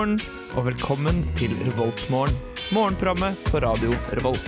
morgen, 0.00 0.20
og 0.56 0.64
velkommen 0.64 1.18
til 1.36 1.52
Revoltmorgen. 1.66 2.36
Morgenprogrammet 2.72 3.36
på 3.50 3.58
radio 3.60 3.90
Revolt. 4.16 4.46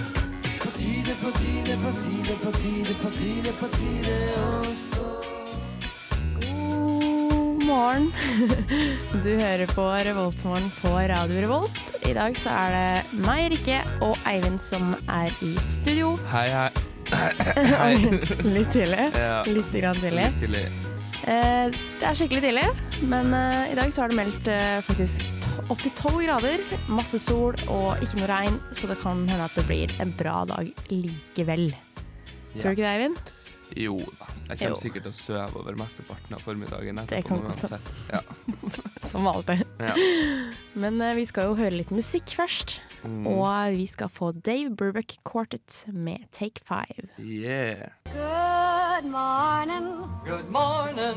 God 6.41 7.65
morgen. 7.67 8.07
Du 9.25 9.29
hører 9.29 9.67
på 9.75 9.85
Revoltmorgen 10.09 10.71
på 10.79 10.89
Radio 10.89 11.43
Revolt. 11.45 11.83
I 12.09 12.15
dag 12.17 12.39
så 12.39 12.55
er 12.55 12.73
det 12.77 13.21
meg, 13.27 13.51
Rikke, 13.53 13.83
og 14.01 14.17
Eivind 14.31 14.57
som 14.63 14.95
er 15.05 15.29
i 15.45 15.53
studio. 15.61 16.15
Hei, 16.33 16.47
hei. 16.49 16.71
Litt 18.49 18.73
tidlig. 18.73 19.11
Ja. 19.27 19.43
Litt 19.45 19.77
grann 19.77 20.01
tidlig. 20.01 20.31
Litt 20.31 20.41
tidlig. 20.47 20.65
Eh, 21.23 21.69
det 22.01 22.09
er 22.09 22.17
skikkelig 22.19 22.43
tidlig, 22.43 22.67
men 23.07 23.31
eh, 23.37 23.73
i 23.75 23.79
dag 23.79 23.93
så 23.95 24.03
har 24.03 24.11
det 24.11 24.19
meldt 24.19 24.49
eh, 24.51 24.81
faktisk 24.89 25.32
opp 25.73 25.83
til 25.83 25.95
tolv 25.97 26.21
grader. 26.25 26.63
Masse 26.93 27.19
sol 27.23 27.57
og 27.73 28.03
ikke 28.05 28.21
noe 28.21 28.29
regn, 28.31 28.59
så 28.77 28.91
det 28.91 28.99
kan 29.03 29.23
hende 29.29 29.47
at 29.47 29.55
det 29.57 29.65
blir 29.69 29.93
en 30.05 30.13
bra 30.19 30.43
dag 30.49 30.69
likevel. 30.93 31.71
Tror 32.59 32.73
du 32.73 32.75
ikke 32.75 32.85
det, 32.85 32.91
Eivind? 32.93 33.23
Jo 33.79 33.97
da. 34.19 34.29
Jeg 34.51 34.59
kommer 34.59 34.75
Jo. 34.75 34.81
sikkert 34.83 35.07
til 35.07 35.13
å 35.15 35.17
sove 35.17 35.61
over 35.63 35.77
mesteparten 35.81 36.37
av 36.37 36.43
formiddagen. 36.45 37.01
Det 37.09 37.23
etterpå 37.23 37.39
uansett. 37.49 37.93
Ja. 38.13 38.21
Som 39.09 39.29
alltid. 39.31 39.63
Ja. 39.81 39.95
Men 40.77 41.01
uh, 41.01 41.15
vi 41.17 41.25
skal 41.31 41.49
jo 41.49 41.57
høre 41.57 41.79
litt 41.79 41.95
musikk 41.95 42.35
først. 42.37 42.81
Mm. 43.07 43.25
Og 43.33 43.79
vi 43.79 43.87
skal 43.89 44.13
få 44.13 44.35
Dave 44.37 44.75
Burbuck 44.77 45.17
Quartet 45.25 45.87
med 45.89 46.29
Take 46.37 46.61
Five. 46.69 47.09
Yeah. 47.19 47.89
Good 48.13 48.62
morning. 49.01 50.05
Good 50.25 50.51
morning. 50.51 51.17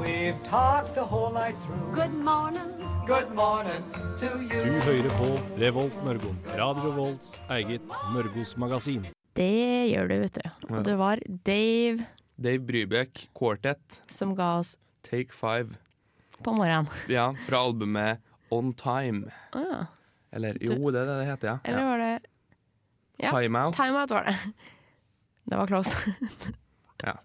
We've 0.00 0.42
talked 0.48 0.94
the 0.94 1.04
whole 1.04 1.30
night 1.30 1.54
through. 1.66 1.94
Good 1.94 2.14
morning. 2.14 2.70
Good 3.06 3.34
morning 3.34 3.82
to 4.20 4.28
Du 4.48 4.80
hører 4.80 5.10
på 5.18 5.28
Revolt 5.60 6.04
Mørgo. 6.04 6.32
Radio 6.56 6.90
Revolts 6.90 7.34
eget 7.50 7.82
Mørgos 8.14 8.56
magasin. 8.56 9.06
Det 9.36 9.90
gjør 9.92 10.08
du, 10.08 10.14
vet 10.22 10.38
du. 10.38 10.50
Og 10.70 10.84
det 10.84 10.96
var 10.98 11.20
Dave 11.46 12.06
Dave 12.40 12.58
Brybekk, 12.64 13.28
Quartet, 13.36 14.00
som 14.10 14.34
ga 14.34 14.58
oss 14.62 14.76
Take 15.02 15.32
Five. 15.32 15.76
på 16.42 16.52
morgenen. 16.52 16.88
Ja, 17.08 17.34
fra 17.46 17.60
albumet 17.66 18.18
On 18.50 18.72
Time. 18.72 19.30
Ah, 19.52 19.84
Eller 20.32 20.56
jo, 20.60 20.90
det 20.90 21.00
er 21.00 21.06
det 21.06 21.18
det 21.20 21.26
heter, 21.26 21.48
ja. 21.48 21.58
eller 21.64 21.80
ja. 21.80 21.86
var 21.88 21.98
det 21.98 22.18
ja. 23.18 23.30
Time 23.40 23.64
Out. 23.66 23.74
Time 23.74 24.00
Out 24.00 24.10
var 24.10 24.24
det. 24.24 24.36
Det 25.50 25.58
var 25.58 25.66
close. 25.66 25.96
Ja. 27.04 27.16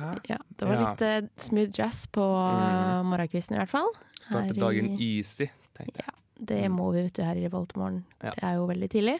Hæ? 0.00 0.10
Ja, 0.30 0.38
det 0.56 0.68
var 0.68 0.80
litt 0.80 1.02
eh, 1.04 1.20
smooth 1.40 1.74
jazz 1.76 2.06
på 2.12 2.24
mm. 2.24 3.10
morgenkvisten 3.10 3.56
i 3.56 3.60
hvert 3.60 3.72
fall. 3.72 3.90
Starte 4.20 4.46
Her 4.52 4.56
i- 4.56 4.62
dagen 4.62 4.90
easy, 4.96 5.50
tenkte 5.76 6.00
jeg. 6.00 6.06
Ja, 6.06 6.16
Det 6.40 6.60
må 6.72 6.86
vi 6.94 7.02
vet 7.04 7.14
du 7.18 7.22
her 7.24 7.36
i 7.36 7.44
Revoltmorgen. 7.44 8.02
Ja. 8.22 8.32
Det 8.36 8.44
er 8.48 8.54
jo 8.56 8.66
veldig 8.70 8.88
tidlig. 8.90 9.18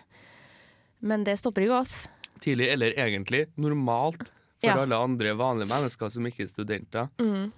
Men 1.01 1.25
det 1.25 1.39
stopper 1.41 1.67
ikke 1.67 1.81
oss. 1.83 2.09
Tidlig, 2.41 2.71
eller 2.73 2.97
egentlig 2.97 3.47
normalt 3.61 4.31
for 4.61 4.69
Ja. 4.71 4.79
alle 4.81 4.97
andre 4.97 5.35
vanlige 5.37 5.69
mennesker 5.69 6.09
som 6.13 6.25
ikke 6.29 6.45
er 6.45 6.49
studenter. 6.49 7.09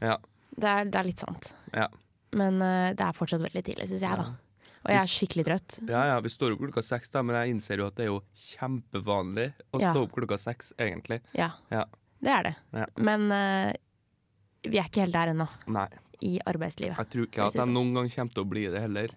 Ja. 0.02 0.17
Det 0.56 0.69
er, 0.69 0.84
det 0.84 0.98
er 0.98 1.05
litt 1.06 1.19
sant. 1.22 1.55
Ja. 1.74 1.86
Men 2.33 2.61
eh, 2.62 2.92
det 2.94 3.00
er 3.06 3.12
fortsatt 3.17 3.42
veldig 3.42 3.62
tidlig, 3.64 3.89
syns 3.89 4.02
jeg, 4.02 4.19
da. 4.19 4.27
Og 4.83 4.91
jeg 4.91 4.98
er 4.98 5.11
skikkelig 5.11 5.44
trøtt. 5.47 5.78
ja, 5.88 6.00
ja, 6.11 6.20
vi 6.20 6.28
står 6.33 6.52
opp 6.56 6.58
klokka 6.64 6.83
seks, 6.83 7.11
da, 7.14 7.22
men 7.22 7.36
jeg 7.38 7.55
innser 7.55 7.78
jo 7.78 7.86
at 7.86 7.94
det 7.94 8.05
er 8.06 8.11
jo 8.11 8.20
kjempevanlig 8.34 9.52
å 9.72 9.80
Ja. 9.80 9.92
stå 9.92 10.02
opp 10.02 10.12
klokka 10.16 10.39
seks, 10.39 10.72
egentlig. 10.78 11.20
Ja, 11.34 11.50
Ja. 11.70 11.84
det 12.20 12.30
er 12.30 12.42
det. 12.42 12.55
Ja. 12.73 12.86
Men 12.96 13.30
uh, 13.30 13.73
vi 14.64 14.79
er 14.79 14.84
ikke 14.89 15.02
helt 15.07 15.12
der 15.12 15.29
ennå, 15.34 15.48
Nei, 15.68 15.89
i 16.23 16.39
arbeidslivet. 16.45 16.96
jeg 16.98 17.11
tror 17.11 17.27
ikke 17.27 17.46
at 17.46 17.55
jeg 17.55 17.67
noen 17.67 17.95
gang 17.95 18.08
kommer 18.08 18.33
til 18.34 18.42
å 18.45 18.48
bli 18.48 18.67
det 18.67 18.80
heller. 18.80 19.08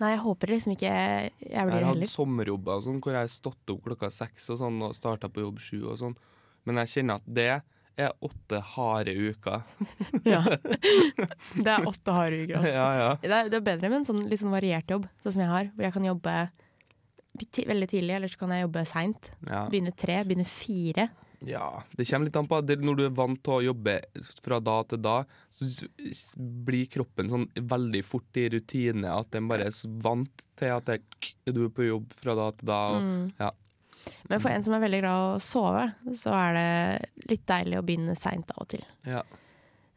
Nei, 0.00 0.10
jeg 0.16 0.20
håper 0.24 0.46
liksom 0.48 0.72
ikke 0.76 0.90
jeg 0.90 1.30
blir 1.38 1.50
det 1.50 1.60
heller. 1.60 1.78
Jeg 1.80 1.84
har 1.84 1.94
hatt 2.00 2.08
sommerjobber 2.08 2.72
og 2.76 2.82
sånn, 2.82 3.00
hvor 3.00 3.12
jeg 3.12 3.20
har 3.20 3.28
stått 3.28 3.70
opp 3.74 3.82
klokka 3.84 4.10
seks 4.10 4.48
og 4.50 4.58
sånn, 4.58 4.82
og 4.82 4.94
starta 4.96 5.28
på 5.28 5.42
jobb 5.44 5.58
sju 5.60 5.84
og 5.90 5.98
sånn. 5.98 6.16
Men 6.64 6.76
jeg 6.76 6.88
kjenner 7.04 7.14
at 7.20 7.22
det 7.26 7.62
er 7.98 8.12
åtte 8.22 8.60
harde 8.74 9.12
uker. 9.16 9.62
Ja. 10.24 10.42
Det 10.46 11.66
er 11.70 11.86
åtte 11.88 12.12
harde 12.14 12.42
uker, 12.44 12.58
Også. 12.60 12.74
ja, 12.74 12.88
ja. 12.98 13.10
Det, 13.22 13.30
er, 13.32 13.48
det 13.52 13.58
er 13.60 13.66
bedre 13.66 13.88
med 13.90 13.98
en 14.02 14.08
sånn, 14.08 14.22
litt 14.30 14.40
sånn 14.42 14.52
variert 14.54 14.90
jobb, 14.90 15.08
sånn 15.24 15.32
som 15.36 15.42
jeg 15.44 15.50
har. 15.52 15.70
Hvor 15.74 15.86
jeg 15.88 15.94
kan 15.96 16.06
jobbe 16.10 16.36
veldig 17.70 17.88
tidlig, 17.88 18.14
eller 18.18 18.28
så 18.28 18.38
kan 18.42 18.50
jeg 18.54 18.66
jobbe 18.66 18.82
seint. 18.88 19.30
ja. 19.48 19.64
Begynne 19.70 19.92
tre, 19.96 20.20
begynne 20.28 20.46
fire. 20.48 21.08
Ja, 21.48 21.80
det 21.96 22.04
kommer 22.04 22.28
litt 22.28 22.36
an 22.36 22.48
på. 22.50 22.58
Når 22.84 22.96
du 22.98 23.04
er 23.06 23.14
vant 23.16 23.38
til 23.46 23.54
å 23.54 23.62
jobbe 23.64 23.94
fra 24.44 24.58
da 24.60 24.74
til 24.90 25.00
da, 25.00 25.14
så 25.56 25.86
blir 26.36 26.84
kroppen 26.92 27.30
sånn 27.32 27.46
veldig 27.56 28.02
fort 28.04 28.36
i 28.36 28.44
rutine. 28.52 29.08
At 29.08 29.30
den 29.32 29.48
bare 29.48 29.70
er 29.70 29.72
så 29.72 29.88
vant 30.04 30.44
til 30.60 30.74
at 30.74 30.90
det, 30.90 30.98
du 31.48 31.62
er 31.64 31.72
på 31.72 31.86
jobb 31.88 32.12
fra 32.18 32.36
da 32.36 32.50
til 32.58 32.68
da. 32.68 32.80
Og, 32.92 33.00
Mm. 33.06 33.32
ja. 33.40 33.50
Men 34.30 34.40
for 34.40 34.52
en 34.52 34.64
som 34.64 34.74
er 34.76 34.82
veldig 34.84 35.02
glad 35.02 35.20
i 35.20 35.36
å 35.36 35.44
sove, 35.44 35.84
så 36.18 36.34
er 36.38 36.56
det 36.56 37.30
litt 37.32 37.46
deilig 37.50 37.78
å 37.80 37.84
begynne 37.86 38.16
seint 38.18 38.52
av 38.54 38.64
og 38.64 38.70
til. 38.72 38.84
Ja. 39.08 39.22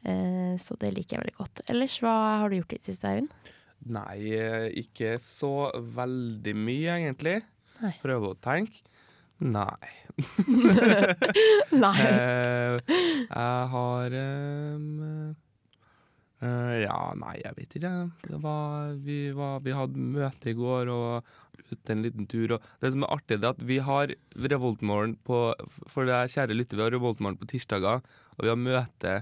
Eh, 0.03 0.55
så 0.59 0.75
det 0.81 0.93
liker 0.95 1.17
jeg 1.17 1.23
veldig 1.23 1.37
godt. 1.39 1.63
Ellers, 1.71 1.99
hva 2.03 2.15
har 2.41 2.51
du 2.51 2.57
gjort 2.59 2.75
i 2.75 2.79
det 2.81 2.89
siste, 2.89 3.11
Eivind? 3.11 3.51
Nei, 3.93 4.17
eh, 4.35 4.69
ikke 4.83 5.17
så 5.21 5.69
veldig 5.75 6.55
mye, 6.55 6.97
egentlig. 6.97 7.37
Nei. 7.83 7.93
Prøve 8.03 8.31
å 8.33 8.39
tenke. 8.43 8.83
Nei. 9.43 9.91
Nei. 11.83 11.95
Eh, 12.13 12.79
jeg 13.23 13.69
har 13.73 14.13
ehm, 14.17 15.33
eh, 16.43 16.75
Ja, 16.83 16.99
nei, 17.19 17.37
jeg 17.41 17.57
vet 17.57 17.77
ikke. 17.79 17.93
Var, 18.43 18.93
vi, 19.05 19.17
var, 19.37 19.61
vi 19.65 19.75
hadde 19.77 20.07
møte 20.17 20.51
i 20.51 20.57
går 20.57 20.91
og 20.93 21.29
ute 21.71 21.93
en 21.95 22.03
liten 22.05 22.27
tur. 22.29 22.57
Og 22.57 22.67
det 22.83 22.93
som 22.93 23.05
er 23.05 23.13
artig, 23.15 23.39
det 23.39 23.49
er 23.49 23.55
at 23.55 23.63
vi 23.69 23.79
har 23.83 24.13
Revoltmorgen 24.43 25.15
på 25.25 25.45
For 25.91 26.09
det 26.09 26.17
er 26.17 26.33
kjære 26.35 26.57
lytter, 26.57 26.79
vi 26.79 26.85
har 26.85 26.95
Revoltmorgen 26.95 27.39
på 27.41 27.49
tirsdager, 27.53 28.03
og 28.37 28.45
vi 28.45 28.51
har 28.51 28.59
møte 28.59 29.15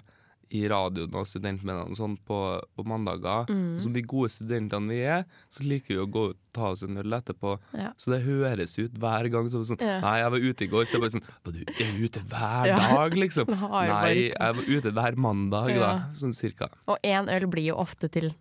i 0.52 0.66
radioen 0.68 1.14
og 1.16 1.28
studentmediene 1.30 1.86
og 1.94 1.96
sånn 1.96 2.18
på, 2.28 2.38
på 2.76 2.84
mandager. 2.88 3.48
Mm. 3.48 3.78
Som 3.80 3.94
de 3.96 4.02
gode 4.04 4.32
studentene 4.34 4.92
vi 4.92 4.98
er, 5.08 5.24
så 5.54 5.64
liker 5.64 5.94
vi 5.96 6.00
å 6.04 6.08
gå 6.12 6.24
ut 6.34 6.38
og 6.38 6.58
ta 6.58 6.72
oss 6.74 6.82
en 6.84 7.00
øl 7.00 7.16
etterpå. 7.16 7.54
Ja. 7.80 7.94
Så 7.96 8.12
det 8.12 8.22
høres 8.26 8.74
ut 8.82 8.98
hver 9.00 9.30
gang 9.32 9.48
som 9.54 9.64
sånn 9.70 9.80
Ja. 9.80 10.02
Nei, 10.04 10.18
jeg 10.20 10.34
var 10.36 10.48
ute 10.50 10.66
i 10.66 10.70
går, 10.74 10.84
så 10.90 10.98
jeg 10.98 11.04
bare 11.06 11.14
sånn 11.16 11.24
Var 11.48 11.56
du 11.56 11.62
er 11.72 11.94
ute 12.04 12.24
hver 12.34 12.74
dag, 12.76 13.16
liksom? 13.24 13.54
Nei, 13.56 14.12
jeg 14.28 14.58
var 14.60 14.68
ute 14.76 14.92
hver 15.00 15.20
mandag, 15.28 15.72
da. 15.80 15.92
Sånn 16.20 16.36
cirka. 16.36 16.68
Og 16.92 17.00
én 17.08 17.32
øl 17.32 17.48
blir 17.52 17.70
jo 17.72 17.78
ofte 17.80 18.12
til 18.12 18.34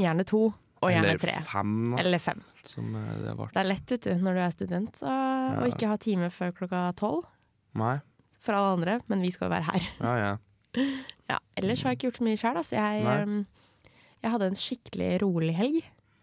gjerne 0.00 0.24
to, 0.24 0.46
og 0.80 0.88
gjerne 0.94 1.10
Eller 1.12 1.20
tre. 1.20 1.36
fem, 1.44 1.74
da. 1.92 1.98
Eller 2.00 2.22
fem. 2.24 2.40
Som 2.64 2.94
eh, 2.96 3.12
det. 3.20 3.34
Det 3.52 3.60
er 3.60 3.68
lett 3.68 3.92
vet 3.92 4.06
du, 4.08 4.14
når 4.24 4.36
du 4.38 4.40
er 4.46 4.54
student 4.56 4.96
så, 5.04 5.08
Ja. 5.12 5.66
ikke 5.68 5.88
ha 5.92 5.96
time 6.00 6.28
før 6.32 6.52
klokka 6.56 6.86
tolv 6.96 7.26
Nei. 7.76 7.98
for 8.40 8.56
alle 8.56 8.78
andre, 8.78 9.00
men 9.12 9.20
vi 9.20 9.30
skal 9.34 9.48
jo 9.50 9.54
være 9.58 9.68
her. 9.68 9.90
Ja, 10.00 10.14
ja. 10.24 10.32
Ja, 11.30 11.38
ellers 11.58 11.84
har 11.84 11.94
jeg 11.94 12.00
ikke 12.00 12.10
gjort 12.10 12.20
så 12.20 12.26
mye 12.26 12.40
sjøl. 12.40 12.60
Altså. 12.60 12.76
Jeg, 12.76 13.22
um, 13.22 13.38
jeg 14.20 14.34
hadde 14.34 14.50
en 14.50 14.58
skikkelig 14.58 15.10
rolig 15.22 15.54
helg. 15.56 15.80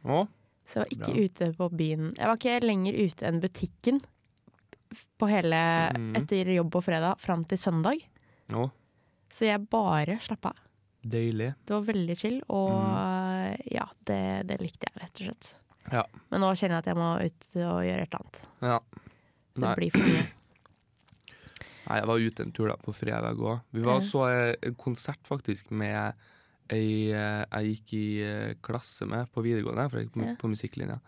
Å? 0.07 0.25
Så 0.67 0.81
jeg 0.81 0.83
var 0.83 0.93
ikke 0.97 1.13
Bra. 1.13 1.25
ute 1.25 1.49
på 1.57 1.69
byen. 1.79 2.07
Jeg 2.17 2.29
var 2.29 2.39
ikke 2.39 2.59
lenger 2.65 3.01
ute 3.07 3.27
enn 3.29 3.41
butikken 3.43 4.01
på 5.19 5.29
hele, 5.29 5.59
mm. 5.95 6.11
etter 6.19 6.51
jobb 6.55 6.71
på 6.75 6.83
fredag 6.83 7.19
fram 7.23 7.43
til 7.47 7.59
søndag. 7.59 8.03
Å? 8.55 8.67
Så 9.33 9.47
jeg 9.47 9.63
bare 9.71 10.19
slappa 10.23 10.53
av. 10.53 10.63
Deilig. 11.07 11.53
Det 11.63 11.71
var 11.71 11.83
veldig 11.87 12.15
chill, 12.19 12.39
og 12.51 12.73
ja, 13.71 13.85
det, 14.09 14.21
det 14.49 14.57
likte 14.59 14.89
jeg 14.89 14.99
rett 14.99 15.21
og 15.21 15.29
slett. 15.29 15.51
Mm. 15.85 15.91
Ja. 15.93 16.03
Men 16.33 16.43
nå 16.43 16.49
kjenner 16.51 16.75
jeg 16.75 16.83
at 16.83 16.89
jeg 16.91 16.99
må 16.99 17.11
ut 17.21 17.45
og 17.63 17.77
gjøre 17.87 18.03
et 18.03 18.09
eller 18.09 18.19
annet. 18.19 18.39
Ja. 18.67 18.79
Det 19.57 19.75
blir 19.79 19.95
for 19.95 20.09
mye. 20.09 20.25
Nei, 21.87 21.99
jeg 22.01 22.07
var 22.09 22.19
ute 22.19 22.43
en 22.43 22.51
tur 22.51 22.67
da 22.67 22.75
på 22.81 22.93
fredag 22.95 23.37
òg. 23.39 23.61
Vi 23.71 23.81
var 23.85 24.01
så 24.03 24.25
eh, 24.31 24.55
en 24.67 24.75
konsert 24.75 25.23
faktisk 25.27 25.71
med 25.71 26.13
ei 26.69 27.11
eh, 27.15 27.45
jeg 27.47 27.77
gikk 27.77 27.93
i 27.95 28.07
eh, 28.27 28.55
klasse 28.61 29.07
med 29.07 29.29
på 29.31 29.41
videregående, 29.45 29.89
for 29.89 29.99
jeg 30.01 30.09
gikk 30.09 30.17
på, 30.19 30.25
Ja. 30.27 30.35
på 30.41 30.49
musikklinja. 30.51 30.99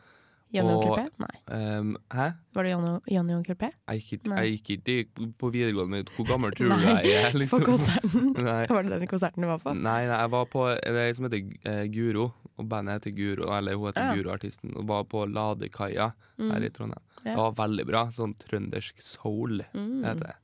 Janne 0.52 0.78
Og- 0.80 0.96
P? 0.98 1.04
Nei. 1.22 1.36
Um, 1.78 1.92
hæ? 2.10 2.24
Var 2.58 2.64
det 2.66 2.72
Janne, 2.72 3.36
Onkel 3.36 3.56
P? 3.60 3.68
Jeg 3.70 4.00
gikk, 4.02 4.14
ikke- 4.24 4.38
jeg 4.40 4.54
gikk 4.64 4.70
ikke 4.88 5.28
på 5.38 5.52
videregående 5.54 5.90
men 5.92 6.06
Hvor 6.16 6.26
gammel 6.26 6.56
tror 6.58 6.70
du 6.74 6.88
jeg 6.88 7.12
er? 7.20 7.32
På 7.32 7.38
Liksom? 7.38 7.66
konserten. 7.68 8.34
Nei. 8.48 8.66
Var 8.66 8.82
det 8.88 8.90
den 9.04 9.08
konserten 9.12 9.42
du 9.46 9.48
var 9.52 9.60
på? 9.62 9.76
Nei, 9.78 10.08
nei, 10.10 10.18
jeg 10.24 10.32
var 10.34 10.46
på 10.50 10.64
det 10.82 11.16
som 11.20 11.28
heter 11.30 11.44
uh, 11.70 11.86
Guro, 11.94 12.34
og 12.58 12.66
bandet 12.68 12.98
heter 13.04 13.14
Guro, 13.20 13.52
eller 13.54 13.76
hun 13.78 13.92
heter 13.92 14.08
Ja. 14.10 14.16
Guro, 14.18 14.32
artisten, 14.34 14.74
og 14.76 14.88
var 14.90 15.04
på 15.06 15.28
Ladekaia 15.30 16.14
her 16.40 16.66
i 16.66 16.70
Trondheim. 16.74 17.04
Mm. 17.20 17.26
Ja. 17.28 17.36
Det 17.36 17.38
var 17.44 17.52
veldig 17.68 17.86
bra. 17.86 18.06
Sånn 18.16 18.34
trøndersk 18.42 19.02
soul, 19.06 19.62
Mm. 19.76 20.02
heter 20.04 20.32
det. 20.32 20.36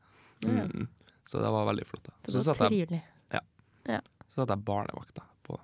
Ja. 0.45 0.63
Mm. 0.69 0.87
Så 1.25 1.41
det 1.41 1.51
var 1.51 1.65
veldig 1.65 1.85
flott. 1.89 2.03
da. 2.05 2.13
Det 2.21 2.31
Så 2.35 2.41
var 2.43 2.53
satt 2.55 2.71
jeg, 2.71 3.01
ja. 3.33 3.99
så 4.29 4.41
satt 4.41 4.49
jeg 4.53 4.65
barnevakta 4.65 5.23
på 5.43 5.59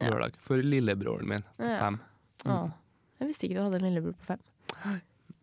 Ja. 0.00 0.10
lørdag 0.10 0.36
for 0.40 0.56
lillebroren 0.62 1.28
min 1.28 1.42
på 1.58 1.64
Ja. 1.68 1.78
fem. 1.78 2.00
Åh, 2.46 2.70
jeg 3.20 3.28
visste 3.28 3.46
ikke 3.46 3.54
du 3.58 3.62
hadde 3.62 3.76
en 3.80 3.86
lillebror 3.94 4.14
på 4.18 4.24
fem. 4.32 4.40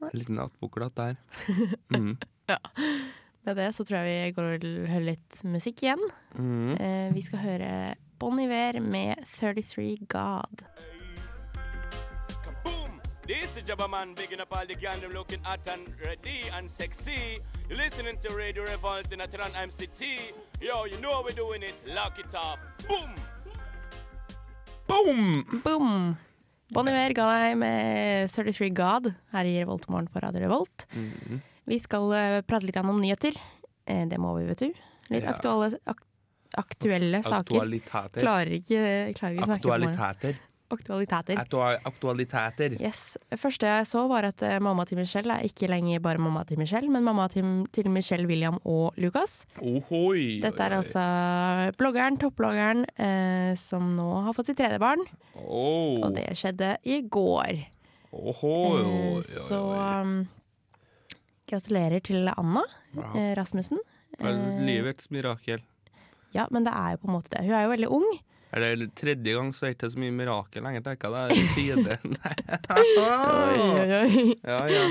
En 0.01 0.09
liten 0.13 0.39
attbukklat 0.39 0.95
der. 0.95 1.15
Mm. 1.89 2.17
Med 3.43 3.55
det 3.55 3.69
så 3.75 3.83
tror 3.87 4.03
jeg 4.03 4.07
vi 4.07 4.31
går 4.35 4.43
og 4.57 4.63
hører 4.91 5.05
litt 5.05 5.43
musikk 5.47 5.81
igjen. 5.83 6.01
Mm. 6.35 6.75
Eh, 6.79 7.13
vi 7.15 7.21
skal 7.21 7.39
høre 7.39 7.69
Bon 8.19 8.37
Iver 8.39 8.79
med 8.83 9.21
33 9.37 9.97
God. 10.11 10.63
This 13.27 13.57
is 13.57 13.63
Jabba 13.63 13.89
Man, 13.89 14.13
bigging 14.15 14.39
up 14.39 14.55
all 14.55 14.65
the 14.65 14.75
gang, 14.75 15.01
them 15.01 15.11
looking 15.11 15.39
hot 15.43 15.67
and 15.67 15.83
ready 16.05 16.47
and 16.55 16.69
sexy. 16.69 17.39
You're 17.69 17.77
listening 17.77 18.17
to 18.23 18.33
Radio 18.35 18.63
Revolt 18.63 19.11
in 19.11 19.19
Atran 19.19 19.51
MCT. 19.51 20.01
Yo, 20.61 20.85
you 20.85 20.97
know 21.01 21.11
how 21.15 21.23
we're 21.23 21.35
doing 21.35 21.61
it. 21.63 21.75
Lock 21.93 22.19
it 22.19 22.33
up. 22.35 22.59
Boom! 22.87 23.11
Boom! 24.87 25.61
Boom! 25.63 26.17
Bon 26.71 26.87
Iver 26.91 27.13
ga 27.15 27.25
deg 27.31 27.53
med 27.59 28.31
33 28.35 28.69
God 28.75 29.11
her 29.31 29.47
i 29.47 29.53
Revoltmorgen 29.61 30.07
på 30.11 30.19
Radio 30.23 30.41
Revolt. 30.47 30.87
Mhm. 30.93 31.41
Vi 31.67 31.77
skal 31.83 32.11
eh, 32.15 32.41
prate 32.47 32.65
litt 32.67 32.77
om 32.79 32.95
nyheter. 33.01 33.35
Eh, 33.87 34.05
det 34.07 34.17
må 34.23 34.33
vi, 34.37 34.45
vet 34.47 34.59
du. 34.63 34.71
Litt 35.11 35.23
Ja. 35.23 35.33
aktuelle, 35.35 35.79
ak 35.85 35.99
aktuelle 36.57 37.23
saker. 37.23 37.55
Aktualiteter. 37.59 38.21
Klarer 38.23 38.51
ikke, 38.55 38.79
klarer 39.19 39.35
ikke 39.35 39.49
snakke 39.51 39.67
om. 39.67 39.83
Aktualiteter. 39.83 40.39
Aktualiteter. 40.69 41.37
Aktualiteter. 41.87 42.73
Yes. 42.81 43.17
Første 43.39 43.69
jeg 43.69 43.87
så, 43.87 44.01
var 44.11 44.27
at 44.27 44.41
eh, 44.43 44.57
mamma 44.59 44.83
til 44.89 44.99
Michelle 44.99 45.37
er 45.37 45.45
ikke 45.47 45.69
lenger 45.71 46.01
bare 46.03 46.19
mamma 46.19 46.43
til 46.43 46.59
Michelle, 46.59 46.89
men 46.91 47.05
mamma 47.05 47.29
til, 47.31 47.87
Michelle, 47.89 48.27
William 48.27 48.59
og 48.67 48.97
Lucas. 48.99 49.45
Ohoi. 49.61 50.41
Dette 50.43 50.65
er 50.65 50.75
altså 50.75 51.05
bloggeren, 51.79 52.19
toppbloggeren, 52.19 52.83
eh, 52.99 53.53
som 53.55 53.93
nå 53.95 54.09
har 54.27 54.35
fått 54.35 54.51
sitt 54.51 54.59
tredje 54.59 54.79
barn. 54.83 55.05
Oh. 55.45 56.01
Og 56.03 56.11
det 56.17 56.27
skjedde 56.35 56.75
i 56.83 56.99
går. 57.07 57.63
Ohoi. 58.11 58.83
Eh, 58.83 59.23
så 59.47 59.61
um, 59.71 60.17
gratulerer 61.47 62.03
til 62.03 62.27
Anna 62.35 62.63
Ja. 62.97 63.11
eh, 63.15 63.33
Rasmussen. 63.39 63.79
Eh, 64.19 64.61
Livets 64.67 65.11
mirakel. 65.15 65.63
Ja, 66.35 66.47
men 66.51 66.65
det 66.67 66.73
er 66.75 66.95
jo 66.95 67.05
på 67.05 67.07
en 67.07 67.15
måte 67.21 67.31
det. 67.31 67.45
Hun 67.47 67.55
er 67.55 67.63
jo 67.63 67.69
veldig 67.71 67.89
ung. 68.01 68.07
Er 68.55 68.63
det 68.79 68.87
tredje 68.95 69.33
gang 69.35 69.49
så 69.53 69.65
er 69.67 69.73
det 69.73 69.75
ikke 69.77 69.89
så 69.91 69.99
mye 69.99 70.13
mirakel 70.15 70.63
lenger, 70.63 70.83
tenker 70.85 71.15
jeg. 71.17 71.29
Det 71.29 71.39
er 71.41 71.49
tide. 71.57 71.97
Oi, 72.77 73.57
oi, 73.59 73.89
oi. 73.97 74.35
Ja, 74.47 74.59
ja. 74.71 74.83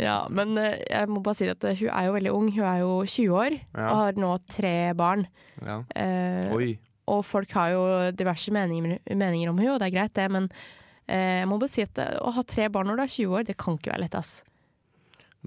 Ja, 0.00 0.14
men 0.32 0.56
eh, 0.58 0.78
jeg 0.90 1.10
må 1.12 1.20
bare 1.24 1.36
si 1.38 1.48
at 1.52 1.64
eh, 1.68 1.76
hun 1.82 1.90
er 1.92 2.08
jo 2.08 2.14
veldig 2.16 2.32
ung. 2.34 2.48
Hun 2.56 2.64
er 2.66 2.80
jo 2.82 2.94
20 3.04 3.36
år 3.38 3.58
Ja. 3.58 3.84
og 3.90 3.98
har 4.00 4.18
nå 4.24 4.32
tre 4.50 4.74
barn. 4.98 5.26
ja. 5.64 5.82
Eh, 5.94 6.74
og 7.06 7.20
folk 7.28 7.50
har 7.52 7.68
jo 7.74 7.82
diverse 8.16 8.48
meninger, 8.54 8.96
meninger 9.12 9.50
om 9.52 9.58
hun, 9.60 9.74
og 9.74 9.78
det 9.82 9.90
er 9.90 9.92
greit, 9.98 10.14
det, 10.16 10.24
men 10.32 10.46
eh, 11.06 11.42
jeg 11.42 11.48
må 11.50 11.58
bare 11.60 11.68
si 11.74 11.82
at 11.84 11.98
eh, 12.00 12.14
å 12.24 12.30
ha 12.32 12.42
tre 12.48 12.70
barn 12.72 12.88
når 12.88 12.96
du 12.96 13.02
er 13.04 13.12
20 13.12 13.34
år, 13.36 13.44
det 13.44 13.56
kan 13.60 13.76
ikke 13.76 13.92
være 13.92 14.06
lett, 14.06 14.16
ass. 14.16 14.38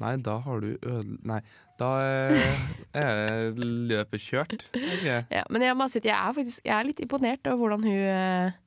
Nei, 0.02 0.14
da 0.22 0.38
har 0.46 0.62
du 0.62 0.70
ødel... 0.76 1.16
Nei, 1.26 1.40
da 1.78 1.90
eh, 2.02 2.60
er 2.98 3.58
løpet 3.58 4.22
kjørt. 4.22 4.68
Okay. 4.74 5.24
Ja, 5.34 5.44
men 5.54 5.66
jeg 5.66 5.78
må 5.78 5.88
si 5.90 6.02
at 6.02 6.10
jeg 6.10 6.18
er 6.18 6.36
faktisk 6.38 6.66
jeg 6.66 6.76
er 6.76 6.88
litt 6.88 7.02
imponert 7.04 7.50
over 7.50 7.64
hvordan 7.64 7.86
hun 7.88 8.04
eh, 8.14 8.60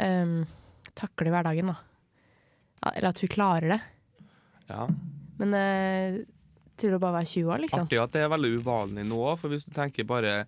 em, 0.00 0.36
takler 0.98 1.32
hverdagen, 1.32 1.72
da. 1.72 1.78
Eller 2.92 3.12
at 3.12 3.22
hun 3.22 3.32
klarer 3.32 3.76
det. 3.76 3.80
Ja. 4.68 4.86
Men 5.40 5.56
uh, 5.56 6.20
til 6.80 6.96
å 6.96 7.00
bare 7.02 7.20
være 7.20 7.30
20 7.30 7.52
år, 7.52 7.62
liksom. 7.64 7.86
Artig 7.86 8.00
at 8.02 8.14
det 8.14 8.24
er 8.24 8.32
veldig 8.32 8.52
uvanlig 8.58 9.04
nå, 9.08 9.22
for 9.40 9.52
hvis 9.52 9.66
du 9.68 9.72
tenker 9.76 10.08
bare 10.08 10.42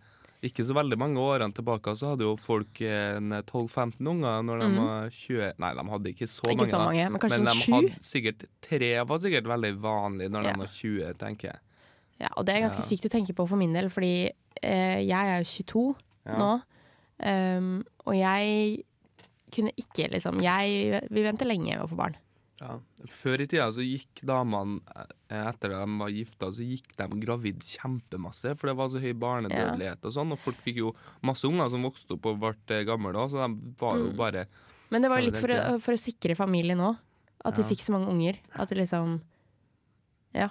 ikke 0.47 0.65
så 0.67 0.75
veldig 0.77 0.97
mange 1.01 1.21
årene 1.23 1.55
tilbake, 1.57 1.95
så 1.97 2.13
hadde 2.13 2.27
jo 2.27 2.35
folk 2.41 2.81
12-15 2.81 4.11
unger 4.13 4.43
når 4.47 4.63
de 4.63 4.69
mm. 4.71 4.79
var 4.81 5.09
20 5.11 5.53
Nei, 5.65 5.71
de 5.79 5.85
hadde 5.91 6.13
ikke 6.13 6.29
så 6.31 6.47
Ikke 6.51 6.59
mange, 6.63 6.71
så 6.73 6.81
mange, 6.85 7.05
men 7.11 7.21
men 7.23 7.31
de 7.31 7.53
sånn 7.55 7.63
sju. 7.63 7.73
hadde 7.75 8.09
sikkert 8.11 8.45
tre 8.65 8.91
var 9.09 9.23
sikkert 9.23 9.51
veldig 9.51 9.73
vanlig 9.85 10.31
når 10.31 10.45
Ja. 10.49 10.53
de 10.53 10.65
var 10.65 10.73
20, 10.79 11.15
tenker 11.21 11.51
jeg. 11.53 11.61
Ja, 12.21 12.29
og 12.37 12.47
det 12.47 12.55
er 12.55 12.65
ganske 12.69 12.83
Ja. 12.85 12.89
sykt 12.89 13.07
å 13.09 13.13
tenke 13.13 13.35
på 13.35 13.49
for 13.49 13.57
min 13.57 13.73
del, 13.73 13.89
fordi 13.91 14.31
eh, 14.63 15.01
jeg 15.03 15.11
er 15.13 15.39
jo 15.43 15.45
22 15.45 15.97
Ja. 16.27 16.39
nå. 16.39 16.53
Um, 17.25 17.85
og 18.07 18.15
jeg 18.17 18.85
kunne 19.55 19.71
ikke 19.79 20.11
liksom 20.11 20.41
jeg, 20.43 21.01
Vi 21.11 21.23
venter 21.23 21.47
lenge 21.47 21.77
med 21.77 21.85
å 21.85 21.89
få 21.89 21.97
barn. 21.97 22.17
Ja. 22.65 22.79
Før 23.13 23.43
i 23.45 23.47
tida 23.51 23.67
så 23.77 23.85
gikk 23.85 24.23
damene, 24.25 24.79
eh, 24.97 25.43
etter 25.51 25.75
at 25.77 25.85
de 25.85 25.99
var 26.01 26.09
gifta, 26.15 26.49
så 26.57 26.65
gikk 26.65 26.95
de 26.97 27.09
gravid 27.21 27.61
kjempemasse, 27.61 28.55
for 28.57 28.71
det 28.71 28.77
var 28.79 28.89
så 28.89 29.03
høy 29.03 29.13
barnedødelighet 29.21 30.01
og 30.09 30.15
sånn, 30.17 30.33
og 30.33 30.41
folk 30.41 30.57
fikk 30.65 30.79
jo 30.81 30.95
masse 31.21 31.45
unger 31.45 31.69
som 31.75 31.85
vokste 31.85 32.17
opp 32.17 32.25
og 32.33 32.41
ble 32.41 32.55
eh, 32.79 32.87
gamle 32.89 33.13
da, 33.13 33.27
så 33.29 33.45
de 33.45 33.75
var 33.83 33.99
jo 34.01 34.09
Mm. 34.13 34.17
bare 34.17 34.47
Men 34.91 35.03
det 35.03 35.11
var 35.11 35.21
litt 35.21 35.37
for, 35.37 35.49
å- 35.49 35.79
for 35.81 35.93
å 35.93 36.01
sikre 36.01 36.35
familien 36.37 36.79
òg. 36.81 36.97
At 37.45 37.57
de 37.57 37.63
Ja. 37.63 37.69
fikk 37.69 37.83
så 37.85 37.93
mange 37.93 38.09
unger. 38.09 38.39
At 38.55 38.69
det 38.71 38.79
liksom 38.79 39.21
Ja. 40.33 40.49